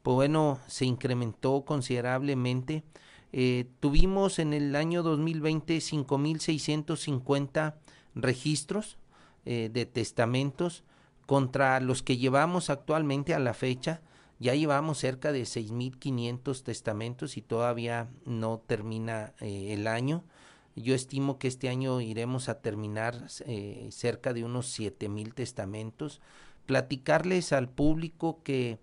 [0.08, 2.82] pues bueno, se incrementó considerablemente.
[3.34, 7.74] Eh, tuvimos en el año 2020 5.650
[8.14, 8.96] registros
[9.44, 10.82] eh, de testamentos
[11.26, 14.00] contra los que llevamos actualmente a la fecha.
[14.38, 20.24] Ya llevamos cerca de 6.500 testamentos y todavía no termina eh, el año.
[20.74, 26.22] Yo estimo que este año iremos a terminar cerca de unos 7.000 testamentos.
[26.64, 28.78] Platicarles al público que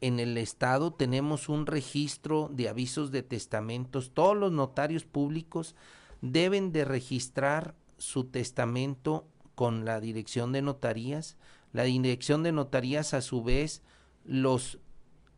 [0.00, 4.12] en el Estado tenemos un registro de avisos de testamentos.
[4.14, 5.74] Todos los notarios públicos
[6.22, 11.36] deben de registrar su testamento con la dirección de notarías.
[11.72, 13.82] La dirección de notarías a su vez
[14.24, 14.78] los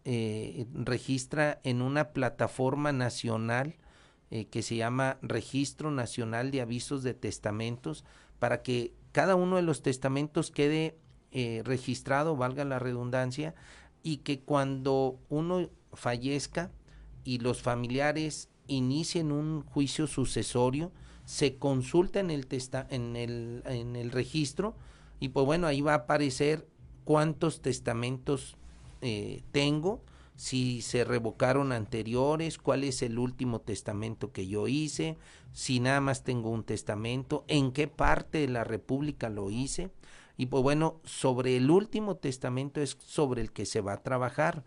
[0.05, 3.77] eh, registra en una plataforma nacional
[4.31, 8.05] eh, que se llama Registro Nacional de Avisos de Testamentos
[8.39, 10.97] para que cada uno de los testamentos quede
[11.33, 13.55] eh, registrado, valga la redundancia,
[14.03, 16.71] y que cuando uno fallezca
[17.25, 20.93] y los familiares inicien un juicio sucesorio,
[21.25, 24.75] se consulta en el, testa en el, en el registro
[25.21, 26.67] y pues bueno, ahí va a aparecer
[27.05, 28.57] cuántos testamentos
[29.03, 30.03] eh, tengo,
[30.35, 35.17] si se revocaron anteriores, cuál es el último testamento que yo hice,
[35.53, 39.91] si nada más tengo un testamento, en qué parte de la República lo hice.
[40.37, 44.65] Y pues bueno, sobre el último testamento es sobre el que se va a trabajar,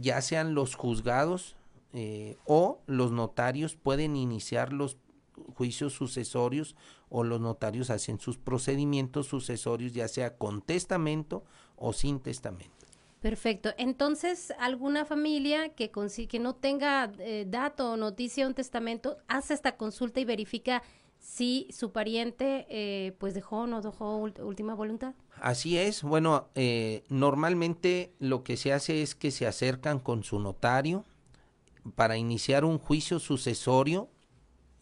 [0.00, 1.56] ya sean los juzgados
[1.92, 4.96] eh, o los notarios pueden iniciar los
[5.54, 6.76] juicios sucesorios
[7.08, 11.44] o los notarios hacen sus procedimientos sucesorios ya sea con testamento
[11.76, 12.74] o sin testamento.
[13.20, 13.70] Perfecto.
[13.78, 15.90] Entonces, alguna familia que,
[16.28, 20.82] que no tenga eh, dato o noticia un testamento hace esta consulta y verifica
[21.26, 25.14] si su pariente eh, pues dejó o no dejó última voluntad.
[25.40, 26.02] Así es.
[26.02, 31.04] Bueno, eh, normalmente lo que se hace es que se acercan con su notario
[31.96, 34.08] para iniciar un juicio sucesorio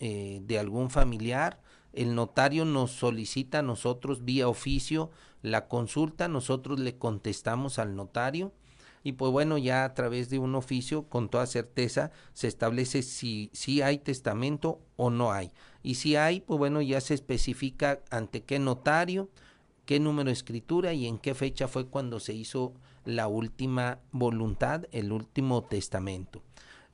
[0.00, 1.62] eh, de algún familiar.
[1.94, 8.52] El notario nos solicita a nosotros vía oficio la consulta, nosotros le contestamos al notario
[9.04, 13.50] y pues bueno, ya a través de un oficio con toda certeza se establece si,
[13.52, 15.52] si hay testamento o no hay.
[15.84, 19.28] Y si hay, pues bueno, ya se especifica ante qué notario,
[19.84, 22.72] qué número de escritura y en qué fecha fue cuando se hizo
[23.04, 26.42] la última voluntad, el último testamento.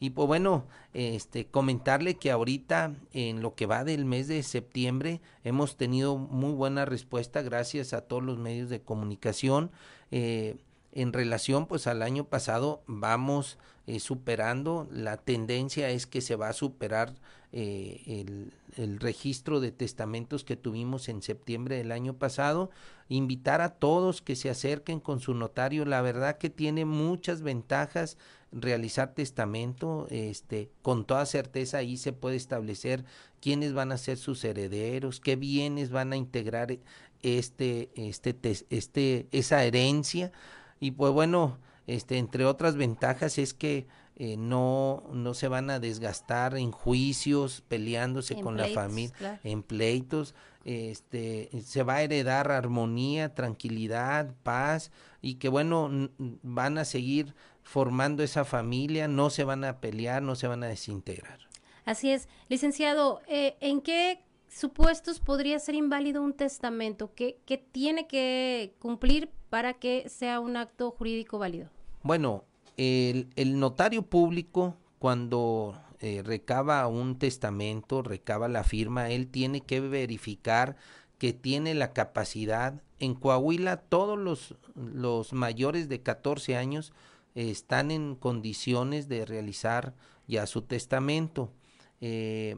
[0.00, 5.20] Y pues bueno, este comentarle que ahorita en lo que va del mes de septiembre
[5.44, 9.70] hemos tenido muy buena respuesta gracias a todos los medios de comunicación.
[10.11, 10.57] Eh,
[10.92, 16.48] en relación pues al año pasado vamos eh, superando la tendencia es que se va
[16.48, 17.14] a superar
[17.53, 22.70] eh, el, el, registro de testamentos que tuvimos en septiembre del año pasado.
[23.09, 28.16] Invitar a todos que se acerquen con su notario la verdad que tiene muchas ventajas
[28.53, 33.05] realizar testamento este con toda certeza ahí se puede establecer
[33.40, 36.76] quiénes van a ser sus herederos qué bienes van a integrar
[37.22, 38.37] este este
[38.70, 40.33] este esa herencia
[40.80, 45.78] y pues bueno, este, entre otras ventajas es que eh, no, no se van a
[45.78, 53.34] desgastar en juicios, peleándose con la familia, en pleitos, este, se va a heredar armonía,
[53.34, 54.90] tranquilidad, paz,
[55.22, 60.34] y que bueno, van a seguir formando esa familia, no se van a pelear, no
[60.34, 61.38] se van a desintegrar.
[61.84, 62.28] Así es.
[62.48, 67.14] Licenciado, eh, ¿en qué supuestos podría ser inválido un testamento?
[67.14, 71.68] ¿Qué, qué tiene que cumplir para que sea un acto jurídico válido?
[72.02, 72.44] Bueno,
[72.76, 80.76] el, notario público cuando eh, recaba un testamento, recaba la firma, él tiene que verificar
[81.18, 82.82] que tiene la capacidad.
[82.98, 86.92] En Coahuila todos los, los mayores de 14 años
[87.34, 89.94] están en condiciones de realizar
[90.26, 91.52] ya su testamento.
[92.00, 92.56] Eh,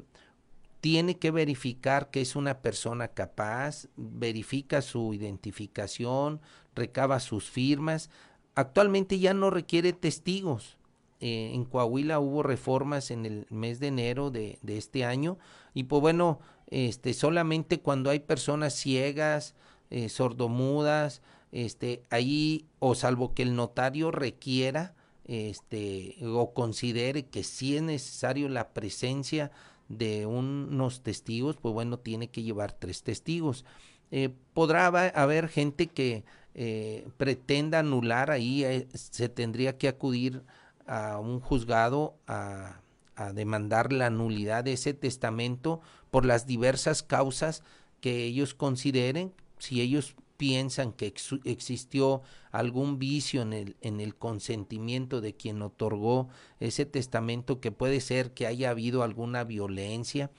[0.82, 6.40] tiene que verificar que es una persona capaz, verifica su identificación,
[6.74, 8.10] recaba sus firmas.
[8.56, 10.76] Actualmente ya no requiere testigos.
[11.20, 15.38] Eh, en Coahuila hubo reformas en el mes de enero de, de, este año
[15.72, 19.54] y pues bueno, este, solamente cuando hay personas ciegas,
[19.90, 27.76] eh, sordomudas, este, ahí o salvo que el notario requiera este, o considere que sí
[27.76, 29.52] es necesario la presencia
[29.92, 33.64] de unos testigos, pues bueno, tiene que llevar tres testigos.
[34.10, 36.24] Eh, podrá haber gente que
[36.54, 40.42] eh, pretenda anular ahí, eh, se tendría que acudir
[40.86, 42.80] a un juzgado a,
[43.16, 47.62] a, demandar la nulidad de ese testamento por las diversas causas
[48.00, 49.32] que ellos consideren.
[49.58, 56.28] Si ellos piensan que existió algún vicio en el, en el consentimiento de quien otorgó
[56.60, 60.30] ese testamento, que puede ser que haya habido alguna violencia.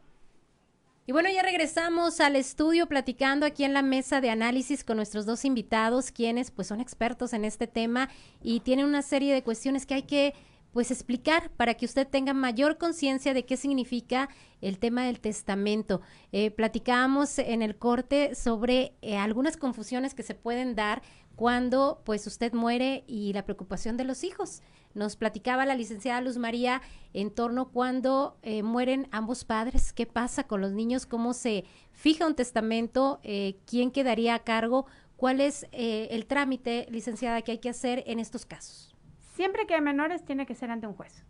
[1.08, 5.28] Y bueno, ya regresamos al estudio platicando aquí en la mesa de análisis con nuestros
[5.28, 8.10] dos invitados, quienes pues son expertos en este tema
[8.42, 10.34] y tienen una serie de cuestiones que hay que
[10.76, 14.28] pues explicar para que usted tenga mayor conciencia de qué significa
[14.60, 16.02] el tema del testamento.
[16.34, 21.02] Eh, platicábamos en el corte sobre eh, algunas confusiones que se pueden dar
[21.38, 24.64] cuando pues usted muere y la preocupación de los hijos.
[24.94, 26.82] Nos platicaba la licenciada Luz María
[27.14, 32.28] en torno cuando eh, mueren ambos padres, qué pasa con los niños, cómo se fija
[32.28, 33.22] un testamento,
[33.66, 38.46] quién quedaría a cargo, cuál es el trámite, licenciada, que hay que hacer en estos
[38.46, 38.95] casos.
[39.36, 41.26] Siempre que hay menores tiene que ser ante un juez,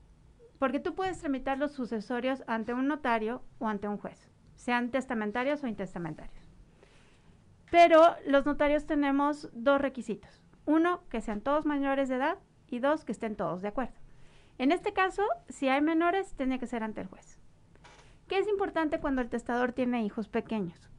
[0.60, 5.64] porque tú puedes tramitar los sucesorios ante un notario o ante un juez, sean testamentarios
[5.64, 6.54] o intestamentarios.
[7.72, 10.44] Pero los notarios tenemos dos requisitos.
[10.68, 12.38] Uno, que sean todos mayores de edad
[12.68, 13.96] y dos, que estén todos de acuerdo.
[14.60, 17.40] En este caso, si hay menores, tiene que ser ante el juez.
[18.28, 20.92] ¿Qué es importante cuando el testador tiene hijos pequeños?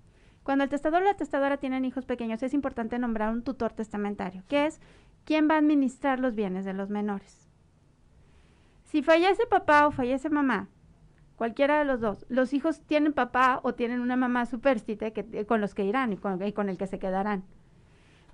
[0.42, 4.42] Cuando el testador o la testadora tienen hijos pequeños, es importante nombrar un tutor testamentario,
[4.48, 4.80] que es
[5.26, 7.50] ¿quién va a administrar los bienes de los menores?
[8.84, 10.68] Si fallece papá o fallece mamá,
[11.34, 15.44] cualquiera de los dos, los hijos tienen papá o tienen una mamá superstite que, eh,
[15.44, 17.44] con los que irán y con, y el que se quedarán.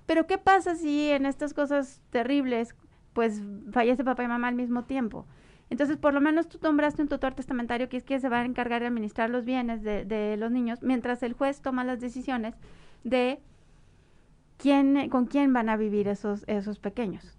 [0.05, 2.75] Pero ¿qué pasa si en estas cosas terribles,
[3.13, 5.25] pues fallece papá y mamá al mismo tiempo?
[5.69, 8.45] Entonces, por lo menos tú nombraste un tutor testamentario que es que se va a
[8.45, 12.53] encargar de administrar los bienes de los niños, mientras el juez toma las decisiones
[13.03, 13.41] de
[14.57, 17.37] quién, con quién van a vivir esos, esos pequeños.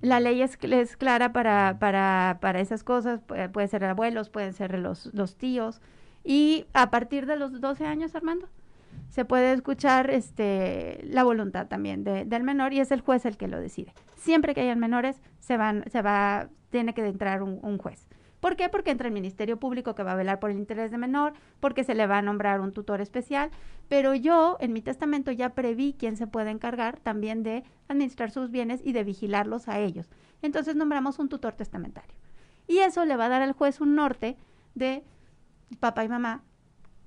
[0.00, 3.20] La ley es, es clara para, para, para, esas cosas,
[3.52, 5.80] puede, ser abuelos, pueden ser los, los tíos,
[6.24, 8.48] y a partir de los 12 años, Armando,
[9.10, 13.48] se puede escuchar este, la voluntad también del menor y es el juez el que
[13.48, 13.92] lo decide.
[14.16, 18.06] Siempre que hayan menores, se, van, se va, tiene que entrar un juez.
[18.42, 18.68] ¿Por qué?
[18.68, 21.84] Porque entra el Ministerio Público que va a velar por el interés de menor, porque
[21.84, 23.52] se le va a nombrar un tutor especial,
[23.88, 28.50] pero yo en mi testamento ya preví quién se puede encargar también de administrar sus
[28.50, 30.10] bienes y de vigilarlos a ellos.
[30.42, 32.16] Entonces nombramos un tutor testamentario.
[32.66, 34.36] Y eso le va a dar al juez un norte
[34.74, 35.04] de
[35.78, 36.42] papá y mamá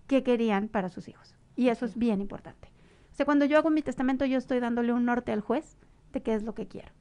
[0.07, 1.35] que querían para sus hijos.
[1.57, 2.69] Y eso es bien importante.
[3.11, 5.75] O sea, cuando yo hago mi testamento, yo estoy dándole un norte al juez
[6.13, 6.93] de qué es lo que quiero.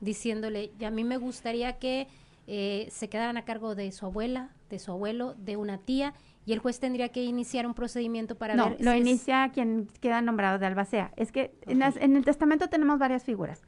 [0.00, 2.08] Diciéndole, y a mí me gustaría que
[2.52, 6.52] eh, se quedaran a cargo de su abuela, de su abuelo, de una tía, y
[6.52, 10.66] el juez tendría que iniciar un procedimiento para no, lo inicia quien queda nombrado de
[10.66, 11.12] albacea.
[11.14, 11.80] Es que en,
[12.16, 13.62] el testamento tenemos varias figuras.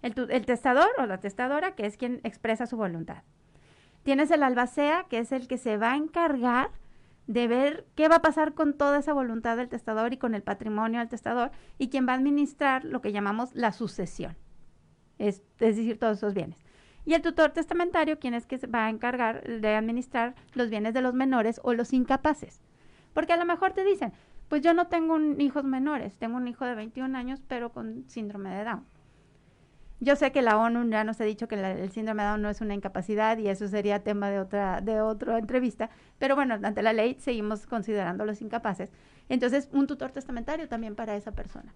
[0.00, 3.22] El, el, testador o la testadora, que es quien expresa su voluntad.
[4.02, 6.70] Tienes el albacea, que es el que se va a encargar
[7.26, 10.42] de ver qué va a pasar con toda esa voluntad del testador y con el
[10.42, 14.38] patrimonio del testador, y quien va a administrar lo que llamamos la sucesión,
[15.18, 16.61] es, es decir, todos esos bienes
[17.04, 20.94] y el tutor testamentario, quien es que se va a encargar de administrar los bienes
[20.94, 22.60] de los menores o los incapaces.
[23.12, 24.12] Porque a lo mejor te dicen,
[24.48, 28.50] pues yo no tengo hijos menores, tengo un hijo de 21 años, pero con síndrome
[28.50, 28.84] de Down.
[30.00, 32.50] Yo sé que la ONU ya nos ha dicho que el síndrome de Down no
[32.50, 34.98] es una incapacidad y eso sería tema de otra, de
[35.38, 38.90] entrevista, pero bueno, ante la ley seguimos considerando los incapaces.
[39.28, 41.72] Entonces, un tutor testamentario también para esa persona.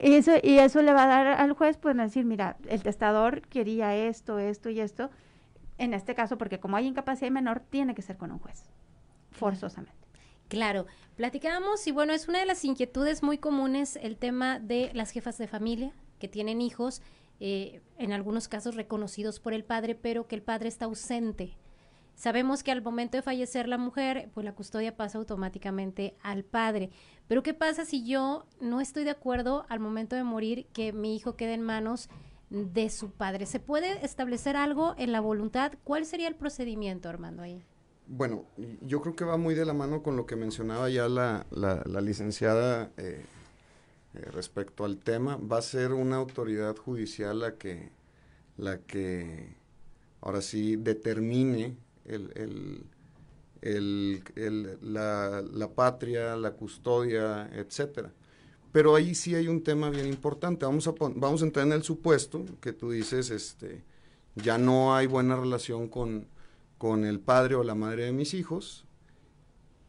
[0.00, 3.42] Y eso, y eso le va a dar al juez, pues, decir, mira, el testador
[3.42, 5.10] quería esto, esto y esto.
[5.76, 8.64] En este caso, porque como hay incapacidad menor, tiene que ser con un juez,
[9.30, 10.00] forzosamente.
[10.48, 10.86] Claro,
[11.16, 15.38] platicábamos y bueno, es una de las inquietudes muy comunes el tema de las jefas
[15.38, 17.02] de familia que tienen hijos,
[17.38, 21.56] eh, en algunos casos reconocidos por el padre, pero que el padre está ausente.
[22.20, 26.90] Sabemos que al momento de fallecer la mujer, pues la custodia pasa automáticamente al padre.
[27.26, 31.16] Pero ¿qué pasa si yo no estoy de acuerdo al momento de morir que mi
[31.16, 32.10] hijo quede en manos
[32.50, 33.46] de su padre?
[33.46, 35.72] ¿Se puede establecer algo en la voluntad?
[35.82, 37.64] ¿Cuál sería el procedimiento, Armando, ahí?
[38.06, 38.44] Bueno,
[38.82, 42.00] yo creo que va muy de la mano con lo que mencionaba ya la, la,
[42.02, 43.24] licenciada eh,
[44.12, 45.38] eh, respecto al tema.
[45.38, 47.92] Va a ser una autoridad judicial la que,
[48.58, 49.56] la que
[50.20, 51.78] ahora sí determine
[52.10, 52.84] el,
[54.82, 58.12] la, patria, la custodia, etcétera.
[58.72, 60.64] Pero ahí sí hay un tema bien importante.
[60.64, 63.82] Vamos a, vamos a entrar en el supuesto que tú dices, este,
[64.36, 66.26] ya no hay buena relación con,
[66.78, 68.84] con el padre o la madre de mis hijos.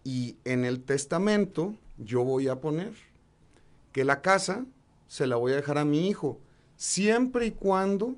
[0.04, 2.94] Y en el testamento yo voy a poner
[3.92, 4.66] que la casa
[5.08, 6.40] se la voy a dejar a mi hijo,
[6.78, 8.16] siempre y cuando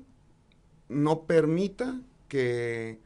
[0.88, 3.00] no permita que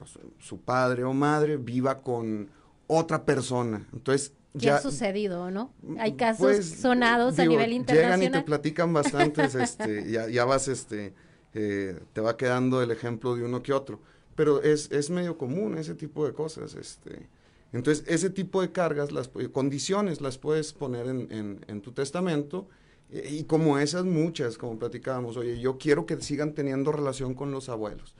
[0.00, 2.48] pues, su padre o madre viva con
[2.86, 3.86] otra persona.
[3.92, 5.72] Entonces, ya, ha sucedido, ¿no?
[5.98, 8.18] Hay casos pues, sonados a nivel internacional.
[8.18, 11.14] Llegan y te platican bastantes, este, ya, ya, vas, este,
[11.54, 14.00] eh, te va quedando el ejemplo de uno que otro.
[14.34, 17.28] Pero es, es medio común ese tipo de cosas, este.
[17.72, 22.66] Entonces, ese tipo de cargas, las condiciones las puedes poner en, tu testamento
[23.10, 27.52] eh, y como esas muchas, como platicábamos, oye, yo quiero que sigan teniendo relación con
[27.52, 28.14] los abuelos.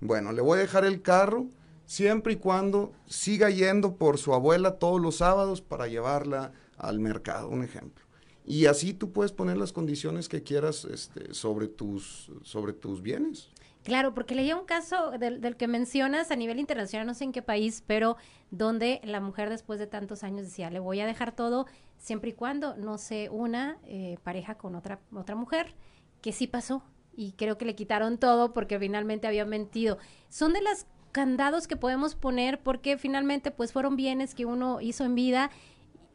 [0.00, 1.46] Bueno, le voy a dejar el carro
[1.86, 7.48] siempre y cuando siga yendo por su abuela todos los sábados para llevarla al mercado,
[7.48, 8.04] un ejemplo.
[8.44, 13.50] Y así tú puedes poner las condiciones que quieras este, sobre, tus, sobre tus bienes.
[13.82, 17.42] Claro, porque leía un caso del, que mencionas a nivel internacional, no sé en qué
[17.42, 18.16] país, pero
[18.50, 21.66] donde la mujer después de tantos años decía, le voy a dejar todo
[21.96, 25.74] siempre y cuando no se una eh, pareja con otra, otra mujer,
[26.20, 26.82] que sí pasó.
[27.16, 29.98] Y creo que le quitaron todo porque finalmente había mentido.
[30.28, 35.04] Son de las candados que podemos poner porque finalmente pues fueron bienes que uno hizo
[35.04, 35.50] en vida,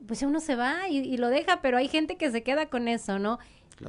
[0.08, 3.18] pues uno se va y, lo deja, pero hay gente que se queda con eso,
[3.18, 3.40] ¿no?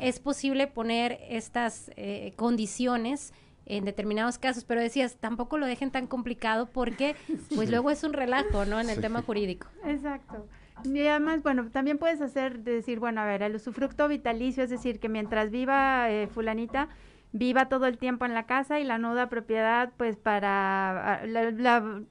[0.00, 3.34] Es posible poner estas eh, condiciones
[3.66, 7.14] en determinados casos, pero decías, tampoco lo dejen tan complicado porque
[7.54, 8.80] pues luego es un relajo, ¿no?
[8.80, 9.68] En el tema jurídico.
[9.84, 10.46] Exacto.
[10.84, 15.00] Y además, bueno, también puedes hacer, decir, bueno, a ver, el usufructo vitalicio, es decir,
[15.00, 16.88] que mientras viva eh, fulanita,
[17.32, 22.02] viva todo el tiempo en la casa y la nuda propiedad, pues para, ah, la,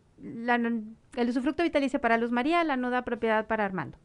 [1.15, 3.97] el usufructo vitalicio para Luz María, la nuda propiedad para Armando.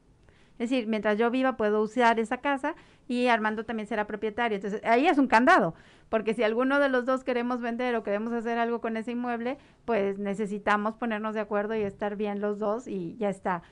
[0.59, 2.75] Es decir, mientras yo viva puedo usar esa casa
[3.09, 4.57] y Armando también será propietario.
[4.57, 5.75] Entonces, ahí es un candado,
[6.09, 9.59] porque si alguno de los dos queremos vender o queremos hacer algo con ese inmueble,
[9.85, 13.63] pues necesitamos ponernos de acuerdo y estar bien los dos y ya está.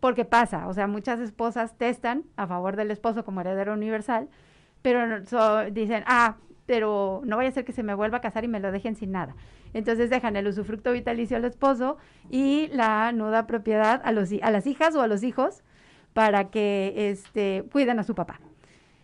[0.00, 4.28] Porque pasa, o sea, muchas esposas testan a favor del esposo como heredero universal,
[4.82, 5.20] pero
[5.70, 6.36] dicen, ah,
[6.66, 8.94] pero no vaya a ser que se me vuelva a casar y me lo dejen
[8.94, 9.34] sin nada.
[9.74, 11.96] Entonces dejan el usufructo vitalicio al esposo
[12.30, 15.62] y la nuda propiedad a, los, a las hijas o a los hijos
[16.12, 18.40] para que este, cuiden a su papá.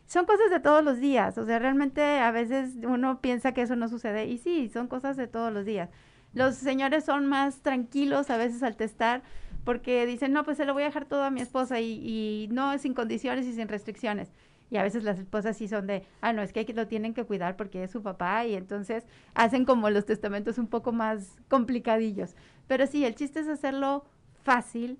[0.06, 3.74] Son cosas de todos los días, o sea, realmente a veces uno piensa que eso
[3.74, 5.88] no sucede y sí, son cosas de todos los días.
[6.34, 9.22] Los señores son más tranquilos a veces al testar
[9.64, 12.76] porque dicen, no, pues se lo voy a dejar todo a mi esposa y, no
[12.78, 14.30] sin condiciones y sin restricciones.
[14.70, 17.24] Y a veces las esposas sí son de, ah, no, es que lo tienen que
[17.24, 19.04] cuidar porque es su papá y entonces
[19.34, 22.34] hacen como los testamentos un poco más complicadillos.
[22.66, 24.04] Pero sí, el chiste es hacerlo
[24.42, 24.98] fácil,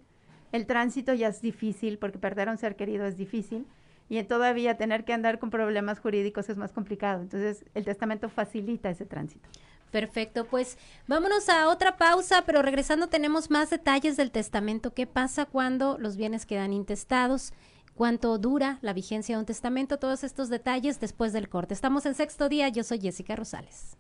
[0.53, 3.67] el tránsito ya es difícil porque perder a un ser querido es difícil
[4.09, 7.23] y todavía tener que andar con problemas jurídicos es más complicado.
[7.23, 9.49] Entonces, el testamento facilita ese tránsito.
[9.95, 10.77] Perfecto, pues
[11.07, 14.93] vámonos a otra pausa, pero regresando tenemos más detalles del testamento.
[14.93, 17.53] ¿Qué pasa cuando los bienes quedan intestados?
[17.95, 20.01] ¿Cuánto dura la vigencia de un testamento?
[20.01, 21.75] Todos estos detalles después del corte.
[21.75, 23.97] Estamos en sexto día, yo soy Jessica Rosales.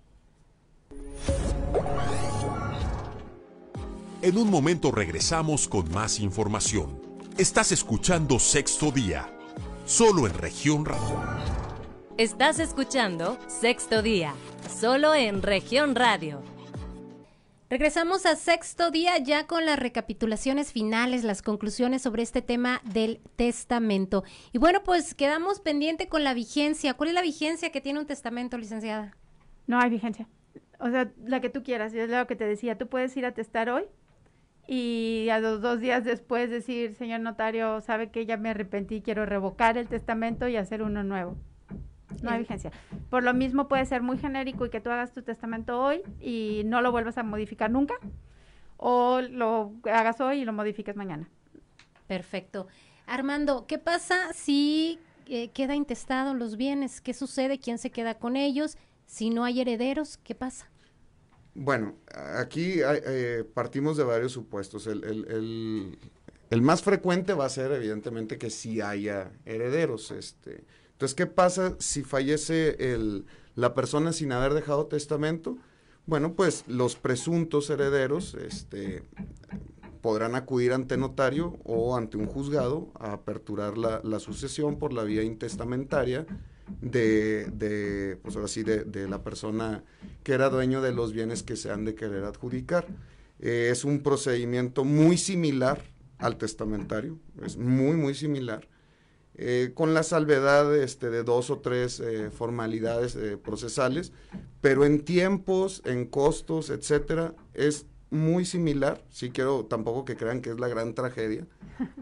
[4.20, 7.00] En un momento regresamos con más información.
[7.38, 9.32] Estás escuchando Sexto Día,
[9.86, 11.63] solo en región radio.
[12.16, 14.34] Estás escuchando Sexto Día,
[14.68, 16.42] solo en región radio.
[17.68, 23.20] Regresamos a sexto día ya con las recapitulaciones finales, las conclusiones sobre este tema del
[23.34, 24.22] testamento.
[24.52, 26.94] Y bueno, pues quedamos pendiente con la vigencia.
[26.94, 29.16] ¿Cuál es la vigencia que tiene un testamento, licenciada?
[29.66, 30.28] No hay vigencia.
[30.78, 32.78] O sea, la que tú quieras, es lo que te decía.
[32.78, 33.86] Tú puedes ir a testar hoy
[34.68, 39.26] y a los dos días después decir, señor notario, sabe que ya me arrepentí, quiero
[39.26, 41.36] revocar el testamento y hacer uno nuevo.
[42.22, 42.70] No hay vigencia.
[43.10, 46.62] Por lo mismo puede ser muy genérico y que tú hagas tu testamento hoy y
[46.64, 47.94] no lo vuelvas a modificar nunca,
[48.76, 51.28] o lo hagas hoy y lo modifiques mañana.
[52.06, 52.66] Perfecto.
[53.06, 57.00] Armando, ¿qué pasa si eh, queda intestado los bienes?
[57.00, 57.58] ¿Qué sucede?
[57.58, 58.76] ¿Quién se queda con ellos?
[59.06, 60.68] Si no hay herederos, ¿qué pasa?
[61.54, 61.94] Bueno,
[62.36, 64.86] aquí eh, partimos de varios supuestos.
[64.86, 70.10] El, más frecuente va a ser, evidentemente, que sí haya herederos.
[70.10, 72.76] Este, entonces, ¿qué pasa si fallece
[73.56, 75.58] la persona sin haber dejado testamento?
[76.06, 79.02] Bueno, pues los presuntos herederos este,
[80.00, 85.24] podrán acudir ante notario o ante un juzgado a aperturar la, sucesión por la vía
[85.24, 86.26] intestamentaria
[88.22, 89.82] pues de, la persona
[90.22, 92.86] que era dueño de los bienes que se han de querer adjudicar.
[93.40, 95.82] Eh, es un procedimiento muy similar
[96.18, 98.68] al testamentario, es muy, muy similar,
[99.36, 104.12] eh, con la salvedad este, de dos o tres eh, formalidades procesales,
[104.60, 110.50] pero en tiempos, en costos, etcétera, es muy similar, sí quiero tampoco que crean que
[110.50, 111.46] es la gran tragedia,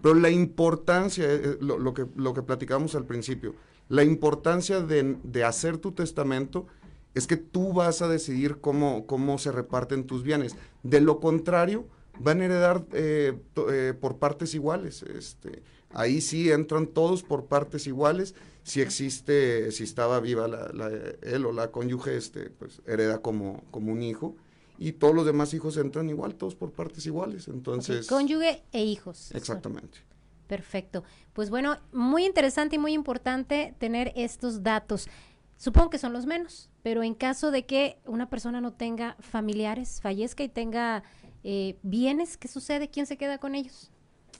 [0.02, 1.26] pero la importancia,
[1.60, 3.54] lo, lo, que, lo que platicamos al principio,
[3.92, 6.66] la importancia de, hacer tu testamento
[7.14, 10.56] es que tú vas a decidir cómo, cómo se reparten tus bienes.
[10.82, 11.84] De lo contrario,
[12.18, 13.38] van a heredar eh,
[13.70, 15.02] eh, por partes iguales.
[15.02, 15.62] Este,
[15.94, 18.34] ahí sí entran todos por partes iguales.
[18.64, 20.90] Si existe, si estaba viva la,
[21.22, 24.36] él o la cónyuge, este, pues hereda como, como un hijo.
[24.78, 27.48] y todos los demás hijos entran igual, todos por partes iguales.
[27.48, 29.30] Entonces, cónyuge e hijos.
[29.32, 29.98] exactamente.
[30.46, 31.02] Perfecto.
[31.32, 35.08] Pues bueno, muy interesante y muy importante tener estos datos.
[35.56, 40.00] Supongo que son los menos, pero en caso de que una persona no tenga familiares,
[40.02, 41.04] fallezca y tenga
[41.44, 42.90] eh, bienes, ¿qué sucede?
[42.90, 43.90] ¿Quién se queda con ellos?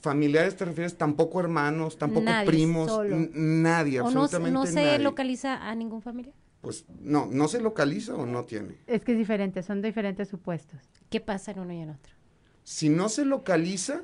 [0.03, 2.91] Familiares te refieres, tampoco hermanos, tampoco Nadie, primos,
[3.33, 4.99] nadie, ¿O no, absolutamente no se nadie.
[4.99, 6.35] localiza a ningún familiar?
[6.59, 8.79] Pues no, no se localiza o no tiene.
[8.85, 10.81] Es que es diferente, son diferentes supuestos.
[11.09, 12.11] ¿Qué pasa en uno y en otro?
[12.65, 14.03] Si no se localiza,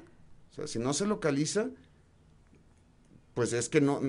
[0.51, 1.67] o sea, si no se localiza,
[3.33, 3.99] pues es que no,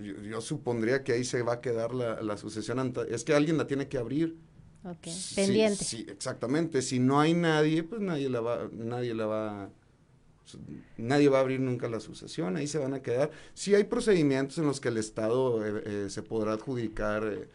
[0.00, 3.34] yo, yo supondría que ahí se va a quedar la, la sucesión, anta- es que
[3.34, 4.36] alguien la tiene que abrir.
[4.84, 5.84] Ok, Sí, pendiente.
[5.84, 6.82] Sí, exactamente.
[6.82, 9.70] Si no hay nadie, pues nadie la va, nadie la va,
[10.96, 13.30] nadie va a abrir nunca la sucesión, ahí se van a quedar.
[13.54, 17.48] Sí hay procedimientos en los que el Estado eh, eh, se podrá adjudicar, eh,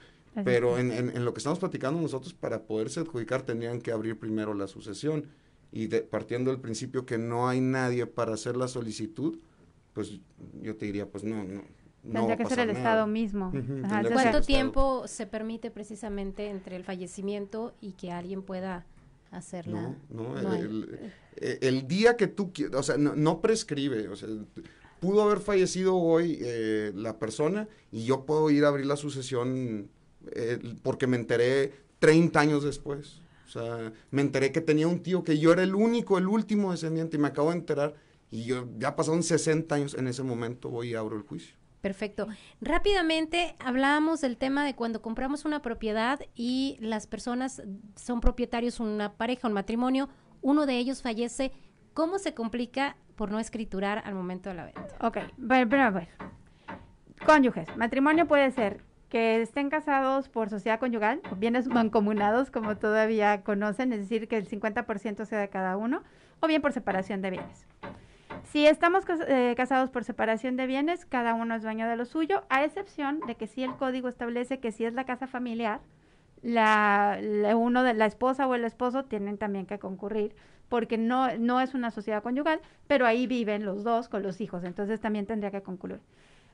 [0.43, 4.17] pero en, en- en lo que estamos platicando nosotros, para poderse adjudicar tendrían que abrir
[4.19, 5.27] primero la sucesión.
[5.73, 9.39] Y de- partiendo del principio que no hay nadie para hacer la solicitud,
[9.93, 10.19] pues
[10.61, 11.63] yo te diría, pues no, no.
[12.03, 12.79] no va Tendría que ser el nada.
[12.79, 13.45] Estado mismo.
[13.47, 14.41] Ajá, entonces- ser ¿Cuánto el Estado.
[14.41, 18.85] tiempo se permite precisamente entre el fallecimiento y que alguien pueda
[19.31, 19.81] hacerla?
[20.09, 20.59] No, no, No hay.
[20.61, 24.29] el, eh, el día que tú quieras, o sea, no, prescribe, o sea,
[24.99, 29.89] pudo haber fallecido hoy eh, la persona y yo puedo ir a abrir la sucesión
[30.33, 33.21] eh, porque me enteré 30 años después.
[33.47, 36.71] O sea, me enteré que tenía un tío que yo era el único, el último
[36.71, 37.95] descendiente y me acabo de enterar
[38.29, 41.55] y yo ya pasaron 60 años, en ese momento voy y abro el juicio.
[41.81, 42.27] Perfecto.
[42.61, 47.63] Rápidamente hablábamos del tema de cuando compramos una propiedad y las personas
[47.95, 50.07] son propietarios, una pareja, un matrimonio,
[50.41, 51.51] uno de ellos fallece.
[51.93, 54.87] ¿Cómo se complica por no escriturar al momento de la venta?
[55.01, 55.17] Ok,
[55.47, 56.07] pero a ver.
[57.25, 57.67] Cónyuges.
[57.77, 63.91] Matrimonio puede ser que estén casados por sociedad conyugal, o bienes mancomunados, como todavía conocen,
[63.91, 66.01] es decir, que el 50% sea de cada uno,
[66.39, 67.67] o bien por separación de bienes.
[68.45, 72.43] Si estamos eh, casados por separación de bienes, cada uno es dueño de lo suyo,
[72.49, 75.81] a excepción de que si el código establece que si es la casa familiar,
[76.41, 77.19] la,
[77.55, 80.35] uno de la esposa o el esposo tienen también que concurrir
[80.69, 84.63] porque no, no es una sociedad conyugal, pero ahí viven los dos con los hijos,
[84.63, 85.99] entonces también tendría que concluir.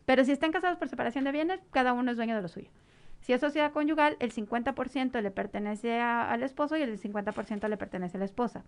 [0.05, 2.69] Pero si están casados por separación de bienes, cada uno es dueño de lo suyo.
[3.21, 8.17] Si es sociedad conyugal, el 50% le pertenece al esposo y el 50% le pertenece
[8.17, 8.63] a la esposa.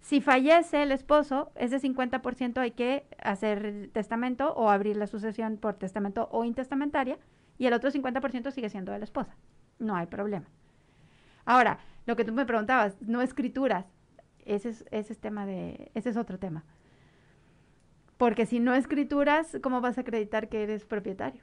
[0.00, 5.74] Si fallece el esposo, ese 50% hay que hacer testamento o abrir la sucesión por
[5.74, 7.18] testamento o intestamentaria
[7.58, 9.36] y el otro 50% sigue siendo de la esposa.
[9.82, 10.46] No hay problema.
[11.44, 13.86] Ahora, lo que tú me preguntabas, no escrituras,
[14.44, 16.64] ese es, ese es tema de, ese es otro tema.
[18.16, 21.42] Porque si no escrituras, ¿cómo vas a acreditar que eres propietario?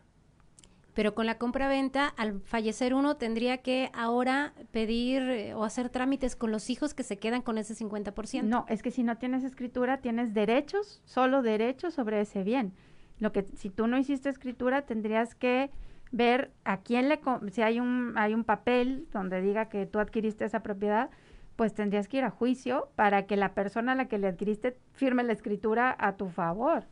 [0.93, 6.35] Pero con la compra-venta, al fallecer uno, tendría que ahora pedir eh, o hacer trámites
[6.35, 8.43] con los hijos que se quedan con ese 50%.
[8.43, 12.73] No, es que si no tienes escritura, tienes derechos, solo derechos sobre ese bien.
[13.19, 15.71] Lo que si tú no hiciste escritura, tendrías que
[16.11, 17.19] ver a quién le
[17.51, 21.09] si hay un hay un papel donde diga que tú adquiriste esa propiedad,
[21.55, 24.77] pues tendrías que ir a juicio para que la persona a la que le adquiriste
[24.93, 26.85] firme la escritura a tu favor.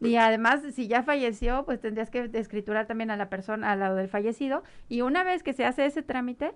[0.00, 3.96] Y además, si ya falleció, pues tendrías que escriturar también a la persona, al lado
[3.96, 4.62] del fallecido.
[4.88, 6.54] Y una vez que se hace ese trámite,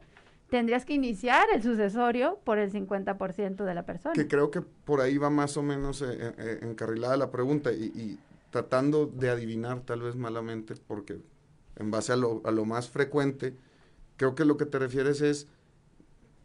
[0.49, 4.15] tendrías que iniciar el sucesorio por el 50% de la persona.
[4.15, 7.73] Que creo que por ahí va más o menos eh, eh, eh, encarrilada la pregunta
[7.73, 8.21] y
[8.51, 11.19] tratando de adivinar tal vez malamente, porque
[11.77, 13.57] en base a lo, a lo más frecuente,
[14.17, 15.47] creo que lo que te refieres es,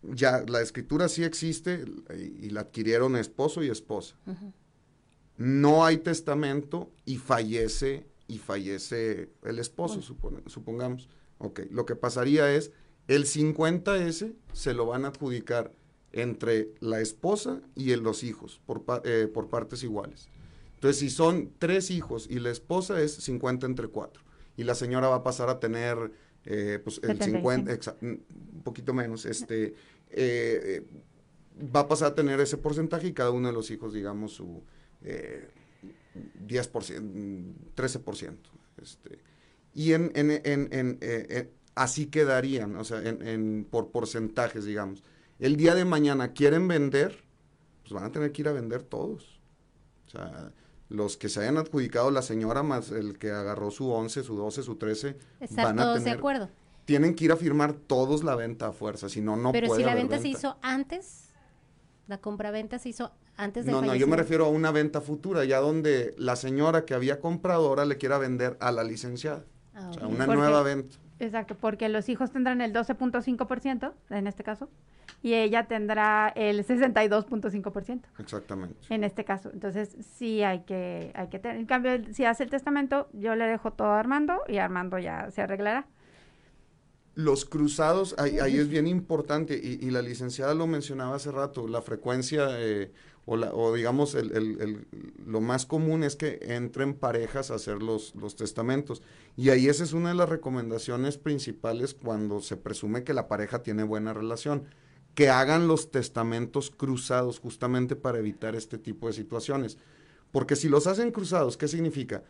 [0.03, 1.83] ya la escritura sí existe
[2.15, 4.15] y, y la adquirieron esposo y esposa.
[5.37, 11.07] No hay testamento y fallece y fallece el esposo, supone- supongamos.
[11.37, 12.71] Ok, lo que pasaría es,
[13.07, 15.71] el 50S se lo van a adjudicar
[16.11, 20.27] entre la esposa y el- los hijos, por, eh, por partes iguales.
[20.75, 24.23] Entonces, si son tres hijos y la esposa es 50 entre cuatro,
[24.57, 26.11] y la señora va a pasar a tener
[26.45, 27.37] eh, pues, el 75.
[27.39, 29.73] 50, exa- un poquito menos, este, eh,
[30.11, 30.85] eh,
[31.73, 34.63] va a pasar a tener ese porcentaje y cada uno de los hijos, digamos, su
[35.03, 35.47] eh,
[36.47, 38.35] 10%, 13%.
[38.81, 39.19] Este,
[39.73, 45.03] y en, en, en, en, así quedarían, o sea, en, en- por porcentajes, digamos.
[45.39, 47.23] El día de mañana quieren vender,
[47.83, 49.39] pues van a tener que ir a vender todos.
[50.07, 50.51] O sea,
[50.89, 54.63] los que se hayan adjudicado la señora más el que agarró su 11, su 12,
[54.63, 56.49] su 13, Estar van a todos de tener, acuerdo.
[56.85, 59.81] tienen que ir a firmar todos la venta a fuerza, si no, no Pero puede
[59.81, 61.29] si la haber venta, se hizo antes,
[62.07, 65.43] la compra-venta se hizo antes del No, no, yo me refiero a una venta futura,
[65.45, 69.43] ya donde la señora que había comprado ahora le quiera vender a la licenciada.
[69.75, 70.95] Ah, O sea, una nueva venta.
[71.19, 74.69] Exacto, porque los hijos tendrán el 12.5% en este caso
[75.21, 78.01] y ella tendrá el 62.5%.
[78.19, 78.75] Exactamente.
[78.89, 79.49] En este caso.
[79.51, 81.57] Entonces, sí hay que, hay que tener.
[81.57, 85.31] En cambio, si hace el testamento, yo le dejo todo a Armando y Armando ya
[85.31, 85.87] se arreglará.
[87.15, 91.67] Los cruzados, ahí, ahí es bien importante, y, y, la licenciada lo mencionaba hace rato,
[91.67, 92.91] la frecuencia eh,
[93.25, 94.87] o, la, o, digamos el, el, el,
[95.25, 99.01] lo más común es que entren parejas a hacer los, los testamentos.
[99.35, 103.63] Y ahí esa es una de las recomendaciones principales cuando se presume que la pareja
[103.63, 104.65] tiene buena relación
[105.17, 109.79] que hagan los testamentos cruzados justamente para evitar este tipo de situaciones.
[110.31, 112.23] Porque si los hacen cruzados, ¿qué significa?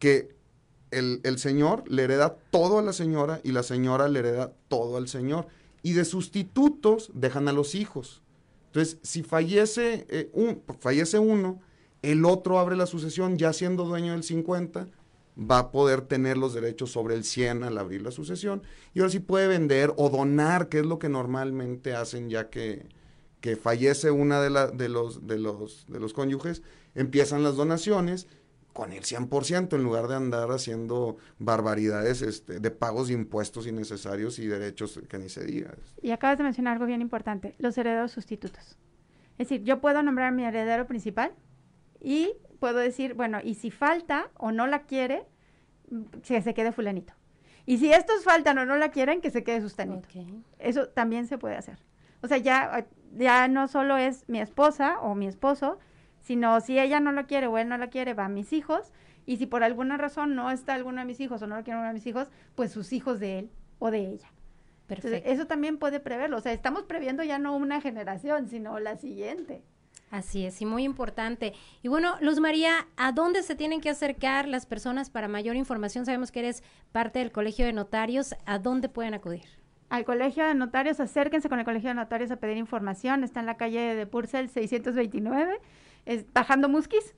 [0.00, 0.34] Que
[0.90, 4.96] el, el, señor le hereda todo a la señora y la señora le hereda todo
[4.96, 5.46] al señor.
[5.84, 8.20] Y de sustitutos dejan a los hijos.
[8.66, 11.60] Entonces, si fallece, eh, un, fallece uno,
[12.02, 14.88] el otro abre la sucesión ya siendo dueño del 50
[15.38, 18.62] va a poder tener los derechos sobre el 100 al abrir la sucesión
[18.92, 22.86] y ahora sí puede vender o donar, que es lo que normalmente hacen ya que,
[23.40, 26.62] que fallece una de, la, de, los, de, los, de los cónyuges,
[26.94, 28.28] empiezan las donaciones
[28.74, 34.38] con el 100% en lugar de andar haciendo barbaridades este, de pagos de impuestos innecesarios
[34.40, 35.74] y derechos que ni se diga.
[36.02, 38.76] Y acabas de mencionar algo bien importante, los herederos sustitutos.
[39.38, 41.32] Es decir, yo puedo nombrar mi heredero principal
[42.00, 42.32] y
[42.64, 45.26] puedo decir, bueno, y si falta o no la quiere,
[46.22, 47.12] que se quede fulanito.
[47.66, 50.08] Y si estos faltan o no la quieren, que se quede sustanito.
[50.08, 50.42] Okay.
[50.58, 51.76] Eso también se puede hacer.
[52.22, 55.78] O sea, ya, ya no solo es mi esposa o mi esposo,
[56.20, 58.94] sino si ella no lo quiere o él no la quiere, va a mis hijos.
[59.26, 61.78] Y si por alguna razón no está alguno de mis hijos o no lo quiere
[61.78, 64.32] uno de mis hijos, pues sus hijos de él o de ella.
[64.86, 65.16] Perfecto.
[65.16, 66.38] Entonces, eso también puede preverlo.
[66.38, 69.62] O sea, estamos previendo ya no una generación, sino la siguiente.
[70.10, 71.54] Así es, y muy importante.
[71.82, 76.06] Y bueno, Luz María, ¿a dónde se tienen que acercar las personas para mayor información?
[76.06, 78.34] Sabemos que eres parte del Colegio de Notarios.
[78.46, 79.42] ¿A dónde pueden acudir?
[79.88, 83.24] Al Colegio de Notarios, acérquense con el Colegio de Notarios a pedir información.
[83.24, 85.60] Está en la calle de Purcell 629,
[86.06, 87.14] es, bajando Musquis.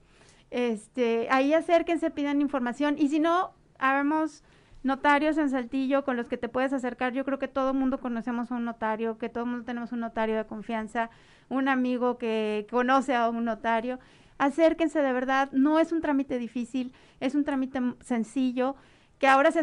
[0.51, 2.97] Este, ahí acérquense, pidan información.
[2.99, 4.43] Y si no, habemos
[4.87, 7.12] notarios en Saltillo con los que te puedes acercar.
[7.12, 9.93] Yo creo que todo el mundo conocemos a un notario, que todo el mundo tenemos
[9.93, 11.11] un notario de confianza,
[11.49, 13.99] un amigo que conoce a un notario.
[14.39, 18.76] Acérquense de verdad, no es un trámite difícil, es un trámite sencillo
[19.18, 19.61] que ahora se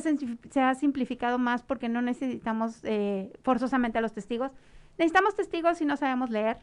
[0.60, 4.52] ha, simplificado más porque no necesitamos eh, forzosamente a los testigos.
[4.98, 6.58] Necesitamos testigos si no sabemos leer,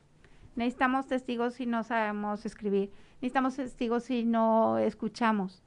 [0.55, 2.93] necesitamos testigos si no sabemos escribir,
[3.23, 5.63] necesitamos testigos si no escuchamos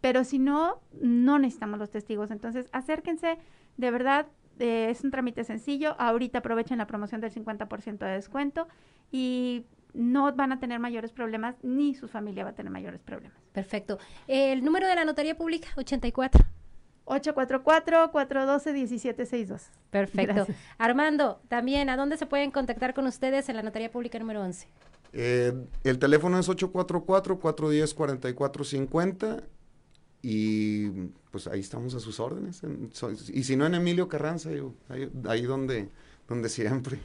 [0.00, 2.30] pero si no, no necesitamos los testigos.
[2.30, 3.38] Entonces, acérquense,
[3.76, 4.26] de verdad,
[4.58, 5.96] eh, es un trámite sencillo.
[5.98, 8.68] Ahorita aprovechen la promoción del 50% de descuento
[9.10, 13.38] y no van a tener mayores problemas, ni su familia va a tener mayores problemas.
[13.52, 13.98] Perfecto.
[14.26, 16.44] El número de la notaría pública, 84.
[17.06, 19.62] 844-412-1762.
[19.90, 20.34] Perfecto.
[20.34, 20.58] Gracias.
[20.76, 24.66] Armando, también, ¿a dónde se pueden contactar con ustedes en la notaría pública número 11?
[25.12, 25.52] Eh,
[25.84, 29.44] el teléfono es 844-410-4450
[30.22, 30.88] y
[31.30, 32.62] pues ahí estamos a sus órdenes.
[33.32, 34.50] y si no en Emilio Carranza,
[34.88, 35.88] ahí, ahí donde
[36.28, 36.98] donde siempre.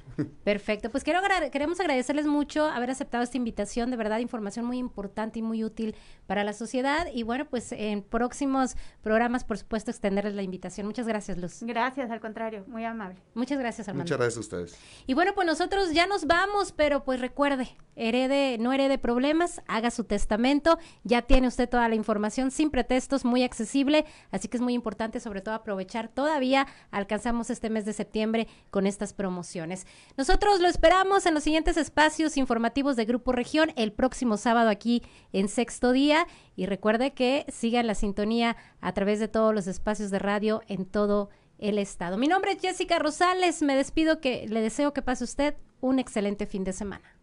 [0.43, 1.19] Perfecto, pues quiero
[1.51, 5.95] queremos agradecerles mucho haber aceptado esta invitación, de verdad información muy importante y muy útil
[6.25, 10.87] para la sociedad y bueno, pues en próximos programas por supuesto extenderles la invitación.
[10.87, 11.59] Muchas gracias, Luz.
[11.61, 13.21] Gracias, al contrario, muy amable.
[13.35, 14.05] Muchas gracias, Armando.
[14.05, 14.79] Muchas gracias a ustedes.
[15.05, 19.91] Y bueno, pues nosotros ya nos vamos, pero pues recuerde, herede, no herede problemas, haga
[19.91, 24.61] su testamento, ya tiene usted toda la información sin pretextos, muy accesible, así que es
[24.61, 29.85] muy importante sobre todo aprovechar, todavía alcanzamos este mes de septiembre con promociones.
[30.17, 35.03] Nosotros lo esperamos en los siguientes espacios informativos de Grupo Región el próximo sábado aquí
[35.33, 40.11] en Sexto Día y recuerde que sigan la sintonía a través de todos los espacios
[40.11, 42.17] de radio en todo el estado.
[42.17, 46.45] Mi nombre es Jessica Rosales, me despido que le deseo que pase usted un excelente
[46.45, 47.17] fin de semana.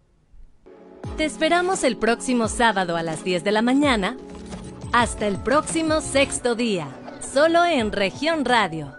[1.16, 4.16] Te esperamos el próximo sábado a las 10 de la mañana.
[4.92, 6.88] Hasta el próximo sexto día,
[7.20, 8.97] solo en región radio